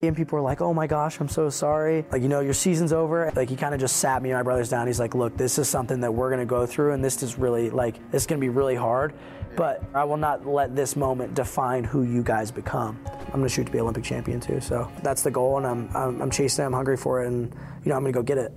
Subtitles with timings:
[0.00, 2.04] and people were like, "Oh my gosh, I'm so sorry.
[2.12, 4.44] Like, you know, your season's over." Like, he kind of just sat me and my
[4.44, 4.86] brothers down.
[4.86, 7.70] He's like, "Look, this is something that we're gonna go through, and this is really
[7.70, 9.12] like it's gonna be really hard.
[9.56, 12.96] But I will not let this moment define who you guys become.
[13.26, 14.60] I'm gonna shoot to be Olympic champion too.
[14.60, 16.62] So that's the goal, and I'm I'm, I'm chasing.
[16.62, 16.66] it.
[16.66, 17.52] I'm hungry for it, and
[17.84, 18.52] you know, I'm gonna go get it."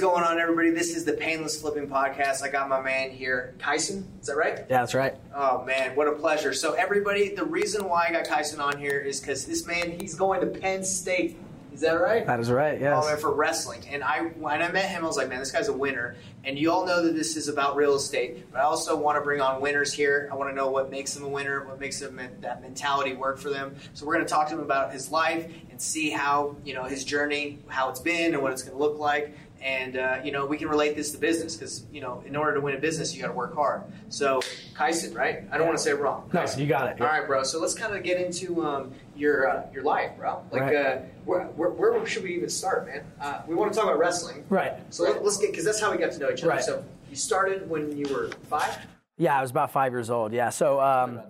[0.00, 0.70] Is going on, everybody?
[0.70, 2.42] This is the Payneless Flipping Podcast.
[2.42, 4.04] I got my man here, Kyison.
[4.18, 4.60] Is that right?
[4.60, 5.14] Yeah, that's right.
[5.34, 6.54] Oh man, what a pleasure!
[6.54, 10.14] So, everybody, the reason why I got Kyison on here is because this man, he's
[10.14, 11.36] going to Penn State.
[11.74, 12.26] Is that right?
[12.26, 12.80] That is right.
[12.80, 12.94] Yes.
[12.96, 13.82] Oh man, for wrestling.
[13.90, 16.16] And I, when I met him, I was like, man, this guy's a winner.
[16.44, 19.20] And you all know that this is about real estate, but I also want to
[19.20, 20.30] bring on winners here.
[20.32, 23.38] I want to know what makes them a winner, what makes them that mentality work
[23.38, 23.76] for them.
[23.92, 26.84] So we're going to talk to him about his life and see how you know
[26.84, 29.36] his journey, how it's been, and what it's going to look like.
[29.62, 32.54] And uh, you know, we can relate this to business because you know, in order
[32.54, 33.82] to win a business, you got to work hard.
[34.08, 34.40] So,
[34.74, 35.44] Kyison, right?
[35.52, 36.30] I don't want to say it wrong.
[36.32, 36.58] No, Kyison.
[36.60, 37.00] you got it.
[37.00, 37.42] All right, bro.
[37.42, 40.42] So let's kind of get into um, your uh, your life, bro.
[40.50, 40.76] Like, Right.
[40.76, 43.04] uh, where, where, where should we even start, man?
[43.20, 44.44] Uh, we want to talk about wrestling.
[44.48, 44.72] Right.
[44.88, 46.48] So let, us get because that's how we got to know each other.
[46.52, 46.64] Right.
[46.64, 48.78] So you started when you were five.
[49.18, 50.32] Yeah, I was about five years old.
[50.32, 51.20] Yeah, so um?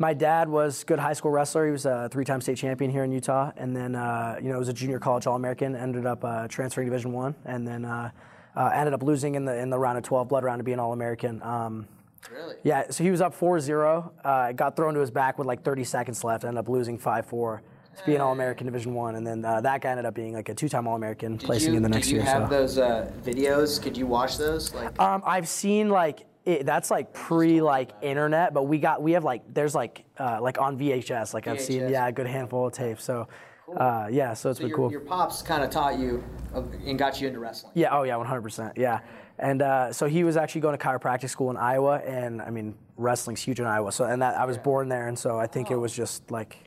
[0.00, 1.66] My dad was a good high school wrestler.
[1.66, 4.68] He was a three-time state champion here in Utah, and then uh, you know was
[4.68, 5.76] a junior college All-American.
[5.76, 8.10] Ended up uh, transferring Division One, and then uh,
[8.56, 10.72] uh, ended up losing in the in the round of 12 blood round to be
[10.72, 11.40] an All-American.
[11.42, 11.86] Um,
[12.30, 12.56] Really?
[12.64, 14.10] yeah, so he was up 4-0.
[14.22, 16.44] Uh, got thrown to his back with like 30 seconds left.
[16.44, 17.60] Ended up losing 5-4
[17.96, 20.48] to be an All-American Division One, and then uh, that guy ended up being like
[20.50, 22.20] a two-time All-American, placing you, in the next year.
[22.20, 22.40] did you year.
[22.40, 22.54] have so.
[22.58, 23.82] those uh, videos?
[23.82, 24.72] Could you watch those?
[24.74, 29.12] Like, Um, I've seen like it, that's like pre like internet, but we got we
[29.12, 31.34] have like there's like uh, like on VHS.
[31.34, 31.90] Like I've seen VHS.
[31.90, 33.04] yeah a good handful of tapes.
[33.04, 33.28] So
[33.76, 34.90] uh, yeah, so it's so been your, cool.
[34.90, 36.24] your pops kind of taught you
[36.54, 37.72] uh, and got you into wrestling.
[37.76, 38.72] Yeah, oh yeah, 100%.
[38.76, 39.00] Yeah.
[39.38, 42.74] And uh, so he was actually going to chiropractic school in Iowa, and I mean,
[42.96, 43.92] wrestling's huge in Iowa.
[43.92, 46.58] So, and that I was born there, and so I think it was just like,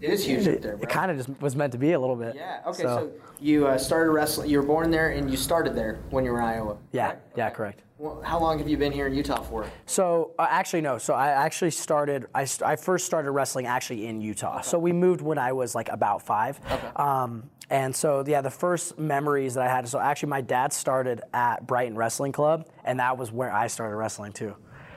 [0.00, 0.82] It is huge up it, there, bro.
[0.82, 2.34] it kind of just was meant to be a little bit.
[2.34, 2.60] yeah.
[2.66, 2.82] Okay.
[2.82, 4.50] So, you uh, started wrestling.
[4.50, 6.76] You were born there, and you started there when you were in Iowa.
[6.92, 7.32] yeah, correct?
[7.36, 7.54] yeah, Okay.
[7.54, 7.82] correct.
[7.98, 9.66] Well, how long have you been here in Utah for?
[9.86, 10.98] So uh, actually no.
[10.98, 12.26] So I actually started.
[12.34, 14.60] I, st- I first started wrestling actually in Utah.
[14.60, 16.60] So we moved when I was like about five.
[16.70, 16.88] Okay.
[16.96, 19.88] Um, and so yeah, the first memories that I had.
[19.88, 23.96] So actually, my dad started at Brighton Wrestling Club, and that was where I started
[23.96, 24.54] wrestling too.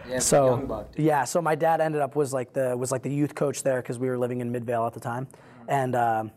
[0.07, 0.89] Yeah, So young buck.
[0.97, 3.81] yeah, so my dad ended up was like the was like the youth coach there
[3.81, 5.27] because we were living in Midvale at the time,
[5.67, 6.31] and um,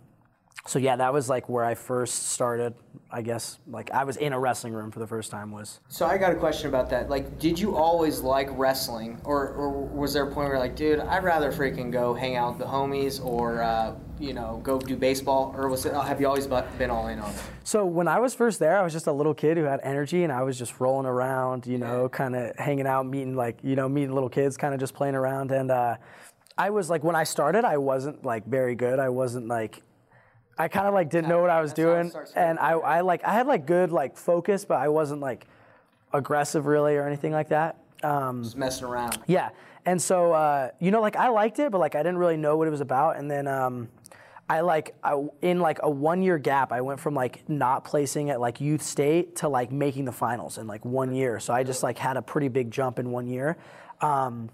[0.66, 2.74] so yeah, that was like where I first started.
[3.10, 5.50] I guess like I was in a wrestling room for the first time.
[5.50, 7.10] Was So I got a question about that.
[7.10, 10.76] Like, did you always like wrestling, or, or was there a point where you're like,
[10.76, 14.78] dude, I'd rather freaking go hang out with the homies, or uh, you know, go
[14.78, 15.94] do baseball, or was it?
[15.94, 17.42] Have you always been all in on it?
[17.64, 20.22] So when I was first there, I was just a little kid who had energy,
[20.22, 23.74] and I was just rolling around, you know, kind of hanging out, meeting like you
[23.74, 25.50] know, meeting little kids, kind of just playing around.
[25.50, 25.96] And uh,
[26.56, 29.00] I was like, when I started, I wasn't like very good.
[29.00, 29.82] I wasn't like,
[30.58, 32.72] I kind of like didn't know what I was That's how it doing, and I,
[32.72, 35.46] I like I had like good like focus, but I wasn't like
[36.12, 37.78] aggressive really or anything like that.
[38.02, 39.18] Um, Just messing around.
[39.26, 39.50] yeah.
[39.84, 42.56] And so, uh, you know, like I liked it, but like I didn't really know
[42.56, 43.16] what it was about.
[43.16, 43.88] And then um,
[44.48, 48.30] I like, I, in like a one year gap, I went from like not placing
[48.30, 51.40] at like youth state to like making the finals in like one year.
[51.40, 53.56] So I just like had a pretty big jump in one year.
[54.00, 54.50] Um,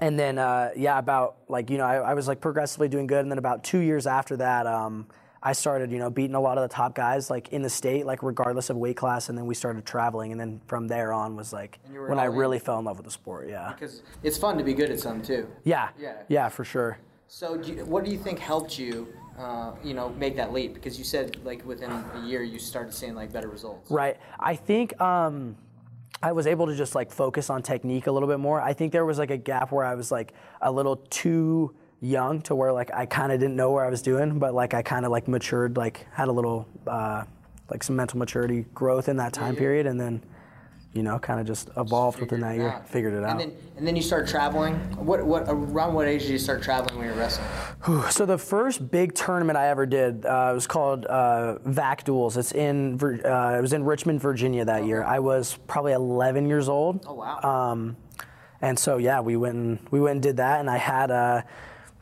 [0.00, 3.20] And then, uh, yeah, about like, you know, I, I was like progressively doing good.
[3.20, 5.06] And then about two years after that, um,
[5.42, 8.06] I started, you know, beating a lot of the top guys like in the state,
[8.06, 9.28] like regardless of weight class.
[9.28, 10.30] And then we started traveling.
[10.30, 12.32] And then from there on was like when I in.
[12.32, 13.48] really fell in love with the sport.
[13.48, 13.72] Yeah.
[13.72, 15.48] Because it's fun to be good at something too.
[15.64, 15.88] Yeah.
[15.98, 16.22] Yeah.
[16.28, 16.98] Yeah, for sure.
[17.26, 19.08] So, do you, what do you think helped you,
[19.38, 20.74] uh, you know, make that leap?
[20.74, 23.90] Because you said like within a year you started seeing like better results.
[23.90, 24.18] Right.
[24.38, 25.56] I think um,
[26.22, 28.60] I was able to just like focus on technique a little bit more.
[28.60, 32.42] I think there was like a gap where I was like a little too young
[32.42, 34.82] to where like I kind of didn't know where I was doing, but like I
[34.82, 37.24] kind of like matured, like had a little uh,
[37.70, 39.60] like some mental maturity growth in that time yeah.
[39.60, 40.22] period, and then
[40.92, 42.70] you know kind of just evolved within that year.
[42.70, 42.88] out.
[42.88, 43.30] Figured it out.
[43.30, 44.74] And then, and then you start traveling.
[44.96, 47.48] What, what, around what age did you start traveling when you were wrestling?
[48.10, 52.36] So the first big tournament I ever did uh, was called uh, VAC Duels.
[52.36, 55.04] It's in uh, it was in Richmond, Virginia that year.
[55.04, 57.04] I was probably 11 years old.
[57.06, 57.40] Oh, wow.
[57.42, 57.96] Um,
[58.60, 61.42] and so yeah, we went and we went and did that, and I had uh,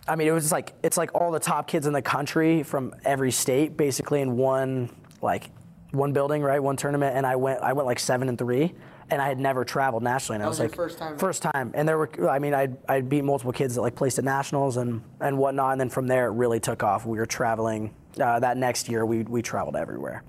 [0.08, 2.94] I mean, it was like it's like all the top kids in the country from
[3.04, 4.90] every state, basically in one
[5.22, 5.50] like
[5.92, 6.62] one building, right?
[6.62, 8.74] One tournament, and I went I went like seven and three.
[9.12, 11.18] And I had never traveled nationally, and I was was your like, first time?
[11.18, 14.20] First time, and there were, I mean, I I beat multiple kids that like placed
[14.20, 17.06] at nationals and and whatnot, and then from there it really took off.
[17.06, 19.04] We were traveling uh, that next year.
[19.04, 20.22] We we traveled everywhere.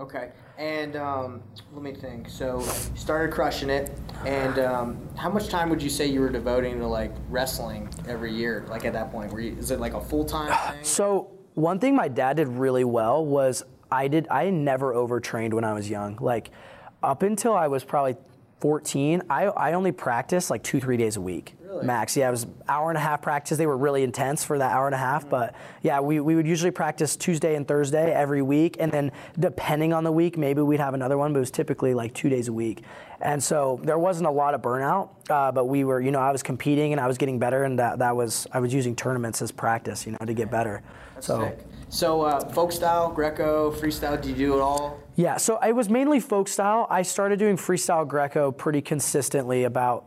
[0.00, 0.30] Okay.
[0.58, 1.42] And um,
[1.72, 2.28] let me think.
[2.28, 6.30] So you started crushing it, and um, how much time would you say you were
[6.30, 8.64] devoting to like wrestling every year?
[8.68, 10.84] Like at that point, were you, is it like a full time thing?
[10.84, 15.64] So one thing my dad did really well was I did I never overtrained when
[15.64, 16.16] I was young.
[16.20, 16.50] Like
[17.02, 18.16] up until I was probably
[18.60, 21.86] 14, I, I only practiced like two three days a week Really?
[21.86, 22.16] max.
[22.16, 23.56] Yeah, it was hour and a half practice.
[23.58, 25.30] They were really intense for that hour and a half, Mm-hmm.
[25.30, 29.92] but yeah, we, we would usually practice Tuesday and Thursday every week, and then depending
[29.92, 31.32] on the week, maybe we'd have another one.
[31.32, 32.82] But it was typically like two days a week,
[33.20, 35.10] and so there wasn't a lot of burnout.
[35.30, 37.78] Uh, but we were, you know, I was competing and I was getting better, and
[37.78, 40.82] that, that was I was using tournaments as practice, you know, to get better.
[41.20, 41.40] so.
[41.40, 41.58] Sick.
[41.88, 44.20] So uh, folk style, Greco, freestyle.
[44.20, 44.98] Do you do it all?
[45.14, 46.88] Yeah, so I was mainly folk style.
[46.90, 50.04] I started doing freestyle Greco pretty consistently about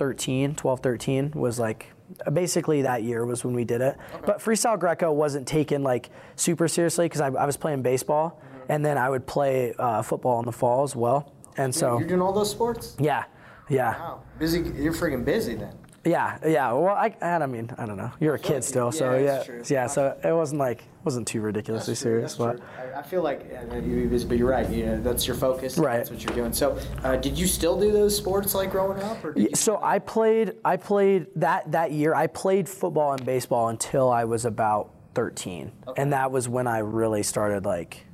[0.00, 1.92] 13, 12, 13 was like
[2.32, 3.98] basically that year was when we did it.
[4.24, 8.82] But freestyle Greco wasn't taken like super seriously because I, I was playing baseball and
[8.84, 11.34] then I would play uh, football in the fall as well.
[11.58, 12.96] And so, You're doing all those sports?
[12.98, 13.24] yeah,
[13.68, 14.60] yeah, Wow, busy.
[14.82, 15.76] You're freaking busy then.
[16.04, 16.72] Yeah, yeah.
[16.72, 18.10] Well, I, and I mean, I don't know.
[18.20, 19.62] You're a kid still, yeah, so yeah, true.
[19.68, 19.86] yeah.
[19.86, 22.60] So it wasn't like wasn't too ridiculously serious, but.
[22.78, 24.68] I, I feel like yeah, you're busy, but you're right.
[24.70, 25.76] You know, that's your focus.
[25.76, 25.98] Right.
[25.98, 26.52] That's what you're doing.
[26.52, 29.78] So, uh, did you still do those sports like growing up, or did you, So
[29.82, 30.54] I played.
[30.64, 32.14] I played that that year.
[32.14, 36.78] I played football and baseball until I was about 13, and that was when I
[36.78, 38.06] really started like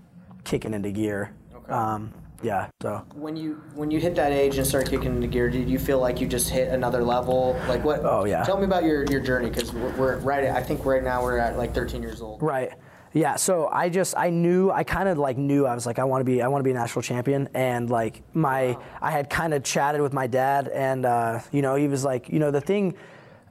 [0.45, 1.35] kicking into gear.
[1.55, 1.73] Okay.
[1.73, 2.13] Um,
[2.43, 2.69] yeah.
[2.83, 5.79] So when you when you hit that age and start kicking into gear, did you
[5.79, 7.59] feel like you just hit another level?
[7.69, 8.01] Like what?
[8.05, 8.45] Oh, yeah.
[8.45, 10.45] Tell me about your, your journey because we're, we're right.
[10.45, 12.43] At, I think right now we're at like 13 years old.
[12.43, 12.73] right.
[13.13, 13.37] Yeah.
[13.37, 16.21] So I just I knew I kind of like knew I was like I want
[16.21, 19.55] to be I want to be a national champion and like my I had kind
[19.55, 22.61] of chatted with my dad and uh, you know he was like you know the
[22.61, 22.95] thing.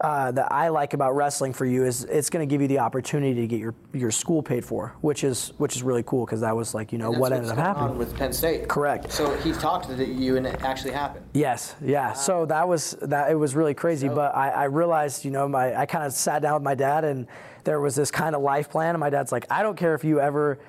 [0.02, 2.80] Uh, that I like about wrestling for you is it's going to give you the
[2.80, 6.42] opportunity to get your, your school paid for, which is which is really cool because
[6.42, 7.92] that was like you know what ended up happening.
[7.92, 8.68] on with Penn State.
[8.68, 9.10] Correct.
[9.10, 11.26] So he talked to you and it actually happened.
[11.34, 12.12] Yes, yeah.
[12.12, 13.32] So that was that.
[13.32, 16.42] It was really crazy, but I, I realized, you know, my I kind of sat
[16.42, 17.26] down with my dad, and
[17.64, 18.96] there was this kind of life plan.
[18.96, 20.60] And my dad's like, I don't care if you ever,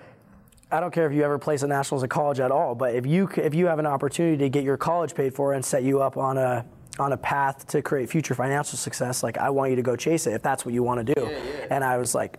[0.70, 3.04] I don't care if you ever place at nationals at college at all, but if
[3.04, 6.00] you if you have an opportunity to get your college paid for and set you
[6.00, 6.64] up on a
[6.98, 10.26] on a path to create future financial success, like I want you to go chase
[10.26, 11.20] it if that's what you want to do.
[11.20, 11.66] Yeah, yeah.
[11.70, 12.38] And I was like,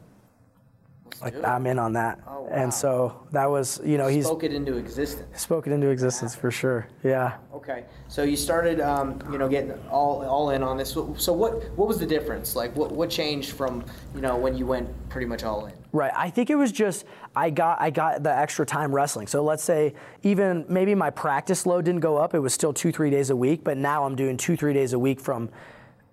[1.22, 1.44] like.
[1.44, 2.19] I'm in on that.
[2.28, 2.50] Oh, wow.
[2.52, 5.42] And so that was, you know, he Spoke it into existence.
[5.42, 6.88] spoken into existence for sure.
[7.04, 7.38] Yeah.
[7.54, 10.92] Okay, so you started, um, you know, getting all all in on this.
[10.92, 12.56] So so what what was the difference?
[12.56, 13.84] Like, what what changed from
[14.16, 15.74] you know when you went pretty much all in?
[15.94, 16.12] Right.
[16.16, 17.06] I think it was just
[17.36, 19.28] I got I got the extra time wrestling.
[19.28, 19.94] So let's say
[20.24, 22.34] even maybe my practice load didn't go up.
[22.36, 24.94] It was still two three days a week, but now I'm doing two three days
[24.94, 25.50] a week from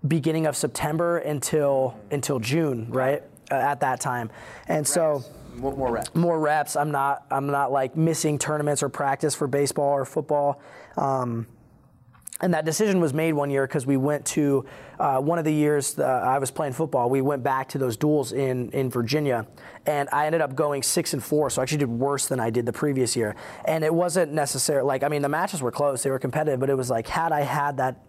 [0.07, 2.89] beginning of September until until June.
[2.89, 3.23] Right.
[3.51, 4.29] Uh, at that time,
[4.67, 5.19] and so
[5.59, 6.15] What more reps?
[6.15, 6.75] more reps.
[6.75, 10.59] I'm not I'm not like missing tournaments or practice for baseball or football.
[10.97, 11.45] Um,
[12.41, 14.65] and that decision was made one year because we went to
[14.99, 17.09] uh, one of the years uh, I was playing football.
[17.09, 19.45] We went back to those duels in in Virginia,
[19.85, 21.49] and I ended up going six and four.
[21.49, 23.35] So I actually did worse than I did the previous year.
[23.65, 26.69] And it wasn't necessarily like I mean the matches were close, they were competitive, but
[26.69, 28.03] it was like had I had that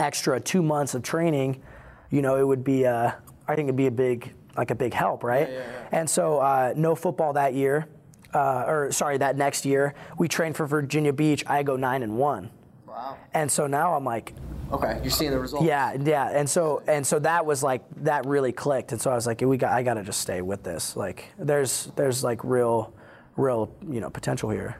[0.00, 1.62] extra two months of training,
[2.10, 3.12] you know, it would be uh,
[3.46, 5.48] I think it'd be a big like a big help, right?
[5.48, 5.98] yeah, yeah.
[6.00, 7.86] And so uh, no football that year,
[8.34, 11.44] uh, or sorry, that next year we trained for Virginia Beach.
[11.46, 12.50] I go nine and one.
[12.86, 13.16] Wow.
[13.34, 14.32] And so now I'm like,
[14.72, 15.64] Okay, you're seeing the results.
[15.64, 16.28] yeah, yeah.
[16.30, 18.90] And so and so that was like that really clicked.
[18.92, 20.96] And so I was like, we got I got to just stay with this.
[20.96, 22.92] Like there's there's like real
[23.36, 24.76] real you know potential here.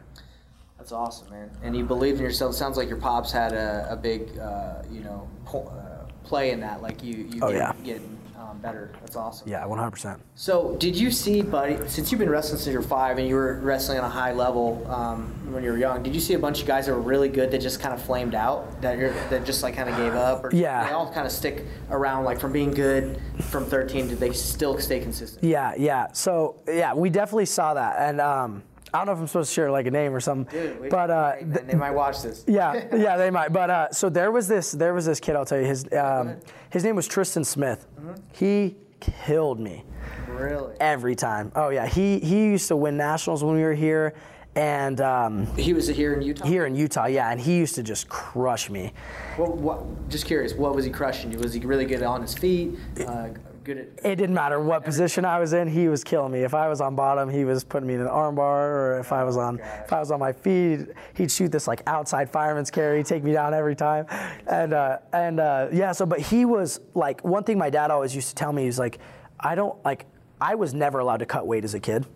[0.78, 1.50] That's awesome, man.
[1.62, 2.52] And you believe in yourself.
[2.54, 6.50] It sounds like your pops had a, a big, uh, you know, po- uh, play
[6.52, 6.80] in that.
[6.82, 7.72] Like you, you Oh, get, yeah.
[7.84, 8.15] getting
[8.62, 8.90] better.
[9.00, 9.48] That's awesome.
[9.48, 9.90] Yeah, 100.
[9.90, 13.34] percent So, did you see, buddy, since you've been wrestling since you're five and you
[13.34, 16.38] were wrestling on a high level um, when you were young, did you see a
[16.38, 19.10] bunch of guys that were really good that just kind of flamed out, that you're,
[19.30, 20.86] that just like kind of gave up, or Yeah.
[20.86, 23.20] they all kind of stick around, like from being good
[23.50, 25.44] from 13, did they still stay consistent?
[25.44, 26.08] Yeah, yeah.
[26.12, 27.96] So yeah, we definitely saw that.
[27.98, 28.62] And um,
[28.96, 30.58] I don't know if I'm supposed to share like a name or something.
[30.58, 32.44] Dude, but uh, they might watch this.
[32.48, 33.52] yeah, yeah, they might.
[33.52, 35.36] But uh, so there was this, there was this kid.
[35.36, 36.36] I'll tell you, his um,
[36.70, 37.86] his name was Tristan Smith.
[38.00, 38.14] Mm-hmm.
[38.32, 39.84] He killed me
[40.28, 40.74] Really?
[40.80, 41.52] every time.
[41.54, 44.14] Oh yeah, he he used to win nationals when we were here,
[44.54, 46.46] and um, He was here in Utah.
[46.46, 48.94] here in Utah, yeah, and he used to just crush me.
[49.36, 51.38] What, what, just curious, what was he crushing you?
[51.38, 52.78] Was he really good on his feet?
[53.06, 53.28] Uh,
[53.66, 53.86] good at.
[54.04, 56.40] It didn't matter what position I was in, he was killing me.
[56.40, 59.24] If I was on bottom, he was putting me in an armbar, or if I
[59.24, 63.02] was on if I was on my feet, he'd shoot this like outside fireman's carry,
[63.02, 64.06] take me down every time.
[64.46, 68.14] And uh, and uh, yeah, so but he was like one thing my dad always
[68.14, 68.98] used to tell me is like
[69.40, 70.06] I don't like
[70.40, 72.06] I was never allowed to cut weight as a kid.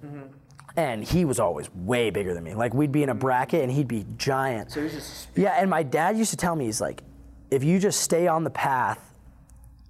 [0.76, 2.54] and he was always way bigger than me.
[2.54, 4.70] Like we'd be in a bracket and he'd be giant.
[4.70, 4.88] So
[5.34, 7.02] Yeah, and my dad used to tell me he's like,
[7.50, 9.00] if you just stay on the path,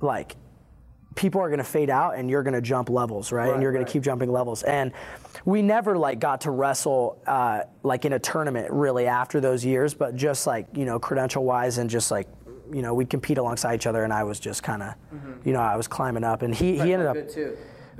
[0.00, 0.36] like
[1.14, 3.52] people are going to fade out and you're going to jump levels, right?
[3.52, 3.86] and you're going right.
[3.86, 4.62] to keep jumping levels.
[4.62, 4.92] And
[5.44, 9.94] we never like got to wrestle uh, like in a tournament really after those years,
[9.94, 12.28] but just like you know credential wise and just like
[12.72, 14.94] you know we'd compete alongside each other, and I was just kind of
[15.44, 17.16] you know I was climbing up, and he he ended up.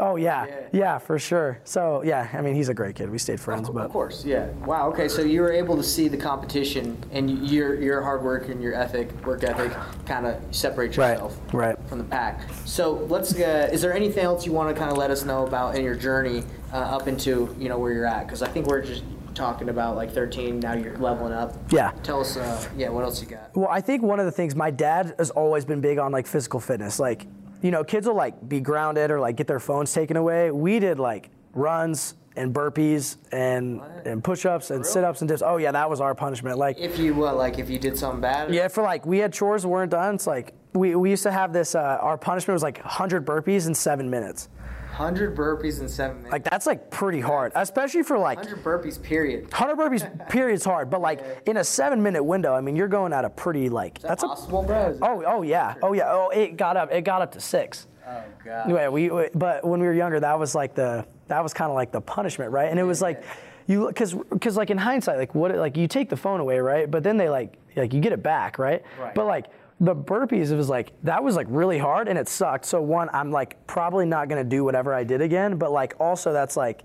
[0.00, 0.54] Oh yeah, Yeah.
[0.72, 1.60] yeah, for sure.
[1.64, 3.10] So yeah, I mean he's a great kid.
[3.10, 4.46] We stayed friends, Of but course, yeah.
[4.64, 4.88] Wow.
[4.88, 8.62] Okay, so you were able to see the competition, and your your hard work and
[8.62, 9.72] your ethic, work ethic,
[10.06, 11.76] kind of separate Right, yourself right.
[11.88, 12.40] from the pack.
[12.64, 13.34] So let's.
[13.38, 15.84] Uh, is there anything else you want to kind of let us know about in
[15.84, 16.42] your journey
[16.72, 18.26] uh, up into you know where you're at?
[18.26, 19.04] Because I think we're just
[19.34, 20.58] talking about like 13.
[20.60, 21.54] Now you're leveling up.
[21.70, 21.92] Yeah.
[22.02, 22.36] Tell us.
[22.36, 22.88] Uh, yeah.
[22.88, 23.54] What else you got?
[23.56, 26.26] Well, I think one of the things my dad has always been big on like
[26.26, 26.98] physical fitness.
[26.98, 27.26] Like,
[27.62, 30.50] you know, kids will like be grounded or like get their phones taken away.
[30.50, 35.42] We did like runs and burpees and and push-ups and sit-ups and dips.
[35.44, 36.58] Oh yeah, that was our punishment.
[36.58, 38.54] Like, If you what, like if you did something bad?
[38.54, 40.14] yeah, for like we had chores that weren't done.
[40.14, 41.74] It's like we, we used to have this.
[41.74, 44.48] Uh, our punishment was like 100 burpees in seven minutes.
[45.00, 46.32] Hundred burpees in seven minutes.
[46.32, 49.02] Like that's like pretty hard, especially for like Hundred burpees.
[49.02, 49.44] Period.
[49.44, 50.28] 100 burpees.
[50.28, 53.70] period's hard, but like in a seven-minute window, I mean, you're going at a pretty
[53.70, 54.98] like Is that that's a possible, bro?
[55.00, 57.86] Oh, oh yeah, oh yeah, oh it got up, it got up to six.
[58.06, 58.70] Oh god.
[58.70, 61.70] Yeah, we, we- but when we were younger, that was like the that was kind
[61.70, 62.68] of like the punishment, right?
[62.70, 63.24] And it was like
[63.66, 66.90] you because because like in hindsight, like what like you take the phone away, right?
[66.90, 68.82] But then they like like you get it back, right?
[68.98, 69.14] Right.
[69.14, 69.46] But like
[69.80, 72.66] the burpees, it was like that was like really hard and it sucked.
[72.66, 76.32] So one, I'm like probably not gonna do whatever I did again, but like also
[76.32, 76.84] that's like.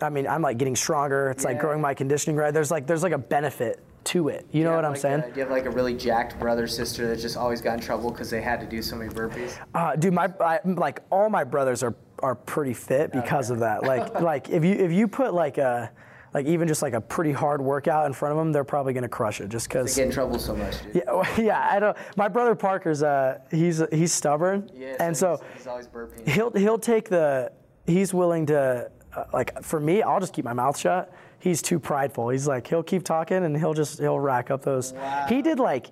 [0.00, 1.30] I mean, I'm like getting stronger.
[1.30, 2.52] It's like growing my conditioning, right?
[2.52, 4.44] There's like there's like a benefit to it.
[4.50, 5.20] You know Yeah, what I'm saying?
[5.20, 8.10] do you have like a really jacked brother sister that just always got in trouble
[8.10, 9.56] because they had to do so many burpees?
[9.72, 13.84] Uh, dude, my I, like all my brothers are are pretty fit because of that.
[13.84, 15.92] Like like if you if you put like a
[16.34, 19.08] like even just like a pretty hard workout in front of them, they're probably gonna
[19.08, 19.96] crush it just They because.
[19.96, 20.94] get in trouble so much, dude.
[20.96, 21.96] Yeah, well, yeah, I don't.
[22.16, 26.26] My brother Parker's uh he's he's stubborn, Yeah, and so he's, he's always burping.
[26.28, 27.52] he'll he'll take the
[27.86, 31.12] he's willing to uh, like for me I'll just keep my mouth shut.
[31.38, 32.28] He's too prideful.
[32.28, 34.92] He's like he'll keep talking and he'll just he'll rack up those.
[34.92, 35.26] Wow.
[35.28, 35.90] He did like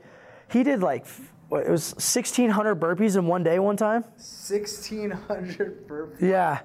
[0.51, 1.05] he did like
[1.53, 4.05] it was 1600 burpees in one day one time.
[4.17, 6.61] Sixteen hundred burpees, Yeah.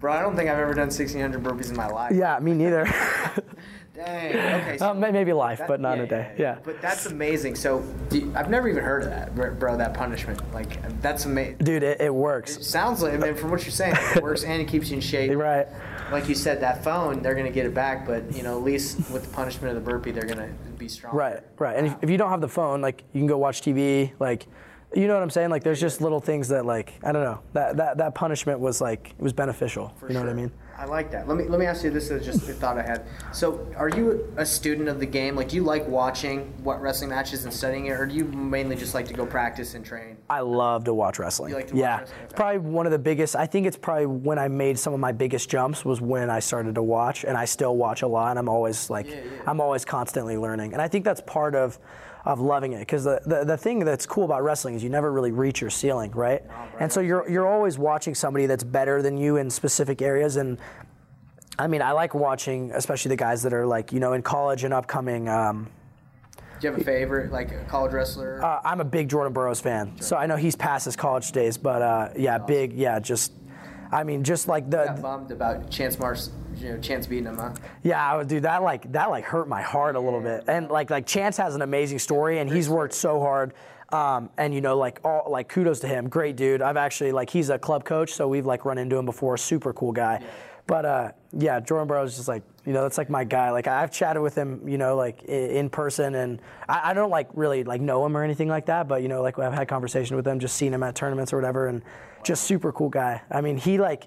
[0.00, 0.12] Bro.
[0.12, 2.12] I don't think I've ever done sixteen hundred burpees in my life.
[2.14, 2.84] Yeah, me neither.
[3.94, 4.30] Dang.
[4.62, 4.78] Okay.
[4.78, 6.34] So uh, may- maybe life, that- but not yeah, a day.
[6.38, 6.58] Yeah.
[6.64, 7.54] But that's amazing.
[7.54, 9.76] So you- I've never even heard of that, bro.
[9.76, 11.58] That punishment, like that's amazing.
[11.58, 12.66] Dude, it, it works.
[12.66, 15.00] Sounds like, I mean, from what you're saying, it works and it keeps you in
[15.02, 15.30] shape.
[15.40, 15.66] Right.
[16.12, 18.96] Like you said, that phone, they're gonna get it back, but you know, at least
[19.10, 21.14] with the punishment of the burpee, they're gonna be strong.
[21.14, 21.76] Right, right.
[21.76, 24.46] And if, if you don't have the phone, like you can go watch TV, like
[24.94, 25.50] you know what I'm saying?
[25.50, 27.40] Like there's just little things that like I don't know.
[27.52, 29.92] That that, that punishment was like it was beneficial.
[30.06, 30.50] you know what I mean?
[30.80, 31.28] I like that.
[31.28, 33.04] Let me let me ask you this is just a thought I had.
[33.34, 35.36] So, are you a student of the game?
[35.36, 38.76] Like, do you like watching what wrestling matches and studying it, or do you mainly
[38.76, 40.16] just like to go practice and train?
[40.30, 41.50] I love to watch wrestling.
[41.50, 41.98] You like to watch yeah.
[41.98, 42.24] wrestling, okay.
[42.24, 45.00] It's probably one of the biggest I think it's probably when I made some of
[45.00, 48.30] my biggest jumps was when I started to watch and I still watch a lot
[48.30, 49.42] and I'm always like Yeah, yeah.
[49.46, 50.72] I'm always constantly learning.
[50.72, 51.78] And I think that's part of
[52.24, 55.10] of loving it because the, the, the thing that's cool about wrestling is you never
[55.12, 56.42] really reach your ceiling, right?
[56.78, 60.58] and so you're you're always watching somebody that's better than you in specific areas and
[61.58, 64.64] I mean, I like watching, especially the guys that are like, you know, in college
[64.64, 65.28] and upcoming.
[65.28, 65.68] Um,
[66.58, 68.42] Do you have a favorite, like a college wrestler?
[68.42, 71.58] uh, I'm a big Jordan Burroughs fan, so I know he's past his college days,
[71.58, 73.32] but uh, yeah, big, yeah, just,
[73.92, 76.30] I mean, just like got the, bummed about Chance Mars,
[76.60, 77.54] you know, Chance beating him, huh?
[77.82, 78.62] yeah, I would do that.
[78.62, 81.62] Like that, like hurt my heart a little bit, and like like Chance has an
[81.62, 83.54] amazing story, and he's worked so hard.
[83.92, 86.62] Um, and you know, like all like kudos to him, great dude.
[86.62, 89.36] I've actually like he's a club coach, so we've like run into him before.
[89.36, 90.22] Super cool guy.
[90.66, 93.50] But uh, yeah, Jordan Burroughs is just like you know that's like my guy.
[93.50, 97.28] Like I've chatted with him, you know, like in person, and I, I don't like
[97.34, 98.86] really like know him or anything like that.
[98.86, 101.36] But you know, like I've had conversation with him, just seen him at tournaments or
[101.36, 101.82] whatever, and
[102.22, 103.22] just super cool guy.
[103.30, 104.06] I mean, he like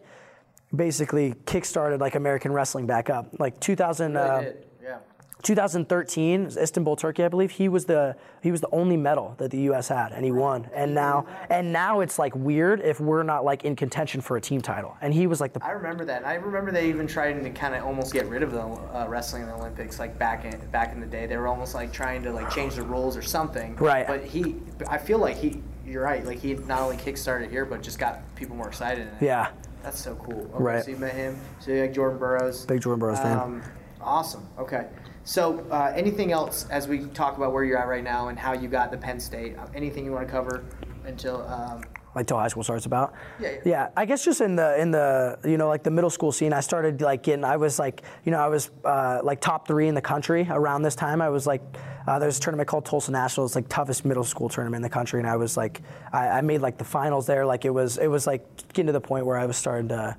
[0.75, 3.27] basically kickstarted like American wrestling back up.
[3.39, 4.51] Like 2000, Really uh.
[4.81, 4.97] Yeah.
[5.43, 7.51] 2013, Istanbul, Turkey, I believe.
[7.51, 9.89] He was the he was the only medal that the U.S.
[9.89, 10.69] had, and he won.
[10.73, 14.41] And now and now it's like weird if we're not like in contention for a
[14.41, 14.97] team title.
[15.01, 16.25] And he was like the I remember that.
[16.25, 19.43] I remember they even tried to kind of almost get rid of the uh, wrestling
[19.43, 21.25] in the Olympics, like back in back in the day.
[21.25, 23.75] They were almost like trying to like change the rules or something.
[23.75, 24.07] Right.
[24.07, 24.55] But he,
[24.87, 26.25] I feel like he, you're right.
[26.25, 29.09] Like he not only kickstarted here, but just got people more excited.
[29.19, 29.49] Yeah.
[29.83, 30.49] That's so cool.
[30.53, 30.83] Okay, Right.
[30.83, 31.39] So you met him.
[31.59, 32.65] So you like Jordan Burroughs.
[32.65, 33.37] Big Jordan Burroughs fan.
[33.37, 33.61] Um,
[34.01, 34.47] awesome.
[34.57, 34.87] Okay.
[35.25, 38.53] So uh, anything else as we talk about where you're at right now and how
[38.53, 39.57] you got to Penn State?
[39.57, 40.63] Uh, anything you want to cover
[41.05, 41.83] until um,
[42.15, 43.13] like till high school starts about.
[43.39, 43.59] Yeah, yeah.
[43.65, 46.53] Yeah, I guess just in the in the you know like the middle school scene,
[46.53, 47.43] I started like getting.
[47.43, 50.83] I was like you know I was uh, like top three in the country around
[50.83, 51.21] this time.
[51.21, 51.61] I was like
[52.07, 53.45] uh, there's a tournament called Tulsa National.
[53.45, 55.81] It's like toughest middle school tournament in the country, and I was like
[56.11, 57.45] I, I made like the finals there.
[57.45, 60.17] Like it was it was like getting to the point where I was starting to,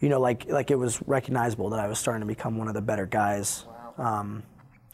[0.00, 2.74] you know like like it was recognizable that I was starting to become one of
[2.74, 3.64] the better guys.
[3.98, 4.42] Um,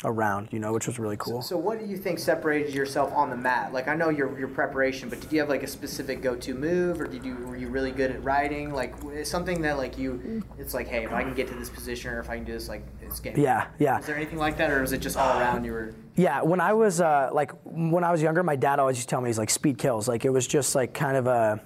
[0.05, 1.43] around, you know, which was really cool.
[1.43, 3.73] So what do you think separated yourself on the mat?
[3.73, 7.01] Like I know your your preparation, but did you have like a specific go-to move,
[7.01, 8.73] or did you were you really good at riding?
[8.73, 12.13] Like something that like you, it's like, hey, if I can get to this position,
[12.13, 13.35] or if I can do this, like it's game.
[13.37, 13.99] Yeah, yeah.
[13.99, 15.95] Is there anything like that, or was it just all around you were?
[16.15, 19.13] Yeah, when I was uh, like when I was younger, my dad always used to
[19.13, 20.09] tell me he's like speed kills.
[20.09, 21.61] Like it was just like kind of a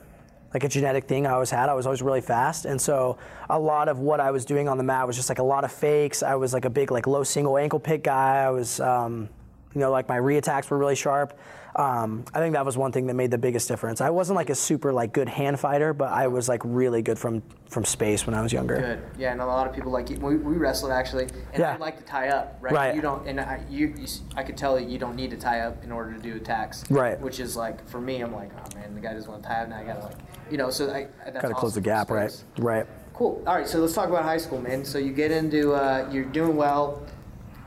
[0.54, 1.68] like a genetic thing I always had.
[1.68, 3.18] I was always really fast, and so
[3.49, 5.64] a lot of what I was doing on the mat was just like a lot
[5.64, 6.23] of fakes.
[6.23, 8.44] I was like a big like low single ankle pick guy.
[8.44, 9.28] I was um,
[9.75, 11.38] you know like my reattacks were really sharp.
[11.75, 14.02] Um, I think that was one thing that made the biggest difference.
[14.02, 17.19] I wasn't like a super like good hand fighter, but I was like really good
[17.19, 18.76] from from space when I was younger.
[18.76, 19.02] Good.
[19.19, 21.73] Yeah, and a lot of people like we, we wrestled actually, and Yeah.
[21.73, 22.73] I like to tie up, right?
[22.75, 22.95] Right.
[22.95, 25.61] You don't, and I, you, you, I could tell that you don't need to tie
[25.61, 26.85] up in order to do attacks.
[26.91, 27.19] Right.
[27.19, 29.62] Which is like for me, I'm like, oh man, the guy doesn't want to tie
[29.62, 30.17] up, now I gotta like,
[30.50, 32.45] you know, so I that's Got to close the awesome gap, right?
[32.59, 32.87] Right.
[33.14, 33.43] Cool.
[33.47, 34.85] All right, so let's talk about high school, man.
[34.85, 37.07] So you get into, uh, you're doing well.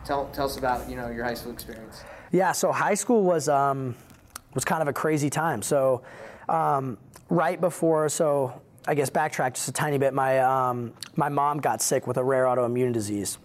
[0.04, 2.04] Tell, tell us about you know your high school experience.
[2.32, 3.96] Yeah, so high school was um,
[4.54, 5.62] was kind of a crazy time.
[5.62, 6.04] So
[6.50, 6.98] um,
[7.30, 10.14] right before, so I guess backtrack just a tiny bit.
[10.14, 13.38] My um, my mom got sick with a rare autoimmune disease,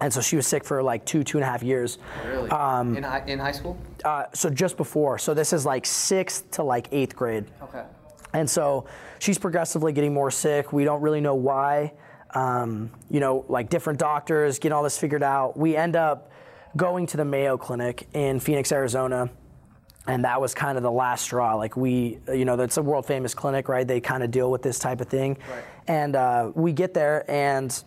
[0.00, 1.98] and so she was sick for like two two and a half years.
[2.26, 2.50] Really?
[2.50, 3.78] Um, in high, in high school?
[4.04, 7.44] Uh, so just before, so this is like sixth to like eighth grade.
[7.62, 7.84] Okay.
[8.32, 8.86] And so
[9.18, 10.72] she's progressively getting more sick.
[10.72, 11.94] We don't really know why.
[12.34, 15.56] Um, you know, like different doctors getting all this figured out.
[15.56, 16.30] We end up
[16.74, 19.30] going to the Mayo Clinic in Phoenix, Arizona.
[20.08, 21.54] And that was kind of the last straw.
[21.56, 23.86] Like we, you know, that's a world famous clinic, right?
[23.86, 25.38] They kind of deal with this type of thing.
[25.50, 25.64] Right.
[25.88, 27.82] And uh, we get there, and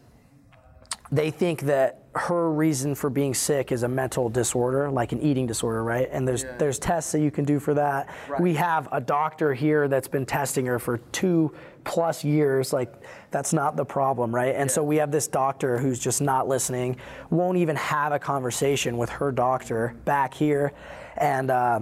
[1.12, 5.48] they think that her reason for being sick is a mental disorder, like an eating
[5.48, 6.10] disorder, right?
[6.12, 6.58] And there's Yeah.
[6.58, 8.10] there's tests that you can do for that.
[8.28, 8.42] Right.
[8.42, 11.52] We have a doctor here that's been testing her for two
[11.84, 12.74] plus years.
[12.74, 12.94] Like
[13.32, 14.56] that's not the problem, right?
[14.56, 16.98] And so we have this doctor who's just not listening,
[17.30, 20.74] won't even have a conversation with her doctor back here,
[21.18, 21.50] and.
[21.52, 21.80] Uh,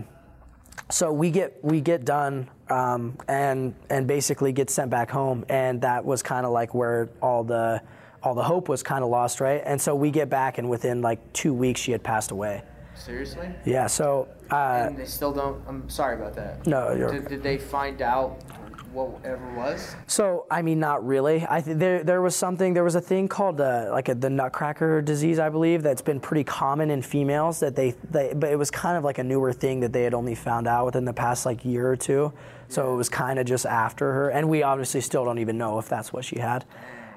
[0.89, 5.81] so we get we get done um, and and basically get sent back home, and
[5.81, 7.81] that was kind of like where all the
[8.27, 9.61] all the hope was kind of lost, right?
[9.65, 12.61] And so we get back, and within like two weeks, she had passed away.
[12.95, 13.49] Seriously?
[13.65, 13.87] Yeah.
[13.87, 15.61] So uh, and they still don't.
[15.67, 16.67] I'm sorry about that.
[16.67, 18.43] No, you're- Did, did they find out
[18.91, 19.95] whatever was?
[20.07, 21.45] so I mean, not really.
[21.49, 22.73] I th- there there was something.
[22.73, 26.19] There was a thing called uh, like a, the Nutcracker disease, I believe, that's been
[26.19, 27.59] pretty common in females.
[27.61, 30.13] That they, they but it was kind of like a newer thing that they had
[30.15, 32.33] only found out within the past like year or two.
[32.67, 35.77] So it was kind of just after her, and we obviously still don't even know
[35.79, 36.65] if that's what she had.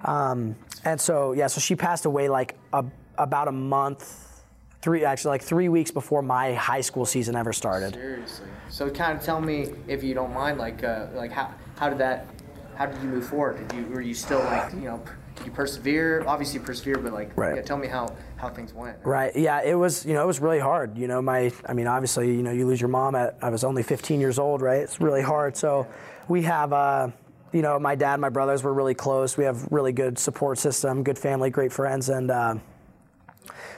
[0.04, 2.84] Um, and so yeah, so she passed away like a,
[3.18, 4.42] about a month,
[4.82, 7.94] three actually like three weeks before my high school season ever started.
[7.94, 8.46] Seriously.
[8.68, 11.98] So kind of tell me if you don't mind, like, uh, like how how did
[11.98, 12.26] that?
[12.76, 13.68] How did you move forward?
[13.68, 15.02] Did you were you still like you know?
[15.36, 16.24] Did you persevere?
[16.26, 17.56] Obviously, you persevere, but like, Right.
[17.56, 18.96] yeah, tell me how how things went.
[19.04, 19.34] Right.
[19.36, 19.62] Yeah.
[19.62, 20.04] It was.
[20.04, 20.96] You know, it was really hard.
[20.98, 21.50] You know, my.
[21.66, 23.38] I mean, obviously, you know, you lose your mom at.
[23.42, 24.60] I was only 15 years old.
[24.62, 24.80] Right.
[24.80, 25.56] It's really hard.
[25.56, 25.86] So,
[26.28, 26.72] we have.
[26.72, 27.08] Uh,
[27.52, 29.36] you know, my dad, my brothers were really close.
[29.36, 32.30] We have really good support system, good family, great friends, and.
[32.30, 32.54] Uh,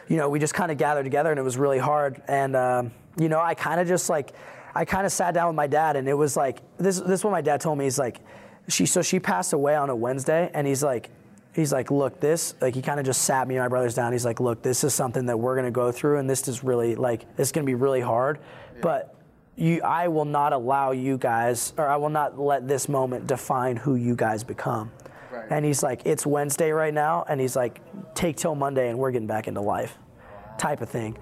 [0.09, 2.23] you know, we just kind of gathered together, and it was really hard.
[2.29, 4.33] And um, you know, I kind of just like,
[4.75, 7.01] I kind of sat down with my dad, and it was like this.
[7.01, 7.85] This is what my dad told me.
[7.85, 8.21] He's like,
[8.69, 8.87] she.
[8.87, 11.11] So she passed away on a Wednesday, and he's like,
[11.55, 12.55] he's like, look, this.
[12.61, 14.13] Like he kind of just sat me and my brothers down.
[14.13, 16.95] He's like, look, this is something that we're gonna go through, and this is really
[16.95, 18.39] like, this is gonna be really hard,
[18.81, 19.15] but.
[19.57, 23.77] You, I will not allow you guys, or I will not let this moment define
[23.77, 24.91] who you guys become.
[25.31, 25.45] Right.
[25.51, 27.81] And he's like, it's Wednesday right now, and he's like,
[28.15, 29.99] take till Monday, and we're getting back into life,
[30.59, 31.19] type of thing.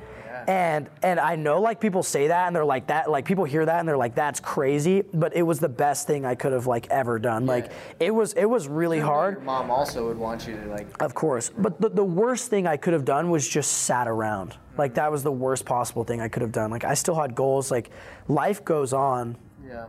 [0.49, 3.65] And and I know like people say that, and they're like that, like people hear
[3.67, 5.03] that, and they're like, that's crazy.
[5.15, 7.47] But it was the best thing I could have like ever done.
[7.47, 9.45] Like it was it was really Your hard.
[9.45, 11.03] mom also would want you to like.
[11.03, 11.51] Of course.
[11.57, 14.57] But the, the worst thing I could have done was just sat around.
[14.79, 16.71] Like that was the worst possible thing I could have done.
[16.71, 17.71] Like I still had goals.
[17.71, 17.91] Like
[18.29, 19.87] life goes on Yeah.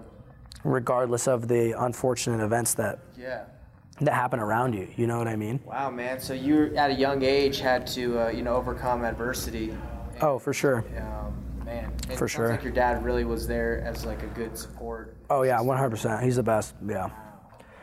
[0.63, 3.43] regardless of the unfortunate events that Yeah.
[4.01, 4.87] that happen around you.
[4.95, 5.59] You know what I mean?
[5.65, 6.19] Wow, man.
[6.19, 9.73] So you, at a young age, had to uh, you know overcome adversity.
[10.21, 10.86] Oh, for sure.
[10.97, 12.49] Um, man, it For sure.
[12.49, 15.15] Like your dad really was there as like a good support.
[15.29, 16.23] Oh yeah, 100%.
[16.23, 16.75] He's the best.
[16.88, 17.10] Yeah.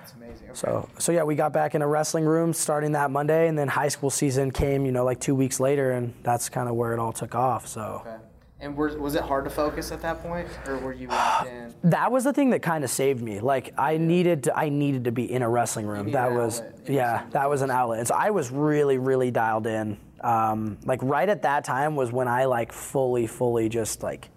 [0.02, 0.50] It's amazing.
[0.50, 0.54] Okay.
[0.54, 3.68] So, so yeah, we got back in a wrestling room starting that Monday, and then
[3.68, 6.92] high school season came, you know, like two weeks later, and that's kind of where
[6.92, 7.66] it all took off.
[7.66, 8.16] So, Okay.
[8.60, 11.72] And were, was it hard to focus at that point, or were you locked in?
[11.84, 13.38] That was the thing that kind of saved me.
[13.38, 16.10] Like I needed to, I needed to be in a wrestling room.
[16.10, 18.00] That was yeah, that was an outlet.
[18.00, 19.96] And so I was really really dialed in.
[20.20, 24.30] Um, like right at that time was when I like fully fully just like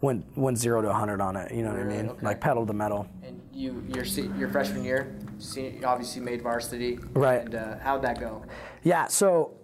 [0.00, 1.52] went went zero to 100 on it.
[1.52, 1.98] You know what Really?
[1.98, 2.10] I mean?
[2.10, 2.26] Okay.
[2.26, 3.08] Like pedal to metal.
[3.22, 5.16] And you, your your freshman year,
[5.56, 6.98] you obviously made varsity.
[7.14, 7.42] Right.
[7.42, 8.44] And uh, how'd that go?
[8.82, 9.54] Yeah, so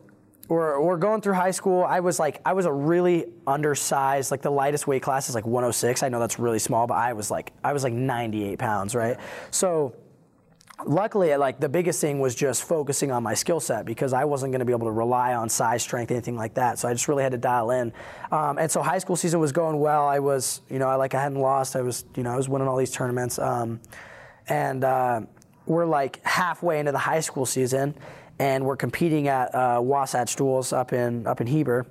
[0.49, 1.85] we're, we're going through high school.
[1.85, 5.47] I was like, I was a really undersized, like the lightest weight class is like
[5.47, 6.03] 106.
[6.03, 9.17] I know that's really small, but I was like, I was like 98 pounds, right?
[9.51, 9.95] So
[10.87, 14.53] luckily, like the biggest thing was just focusing on my skill set because I wasn't
[14.53, 16.79] going to be able to rely on size, strength, anything like that.
[16.79, 17.93] So I just really had to dial in.
[18.31, 20.07] Um, and so high school season was going well.
[20.07, 21.77] I was, you know, I like I hadn't lost.
[21.77, 23.39] I was, you know, I was winning all these tournaments.
[23.39, 23.81] Um,
[24.49, 25.23] and uh,
[25.67, 27.95] we're like halfway into the high school season,
[28.39, 31.87] and we're competing at uh, Wasatch Duals up in up in Heber,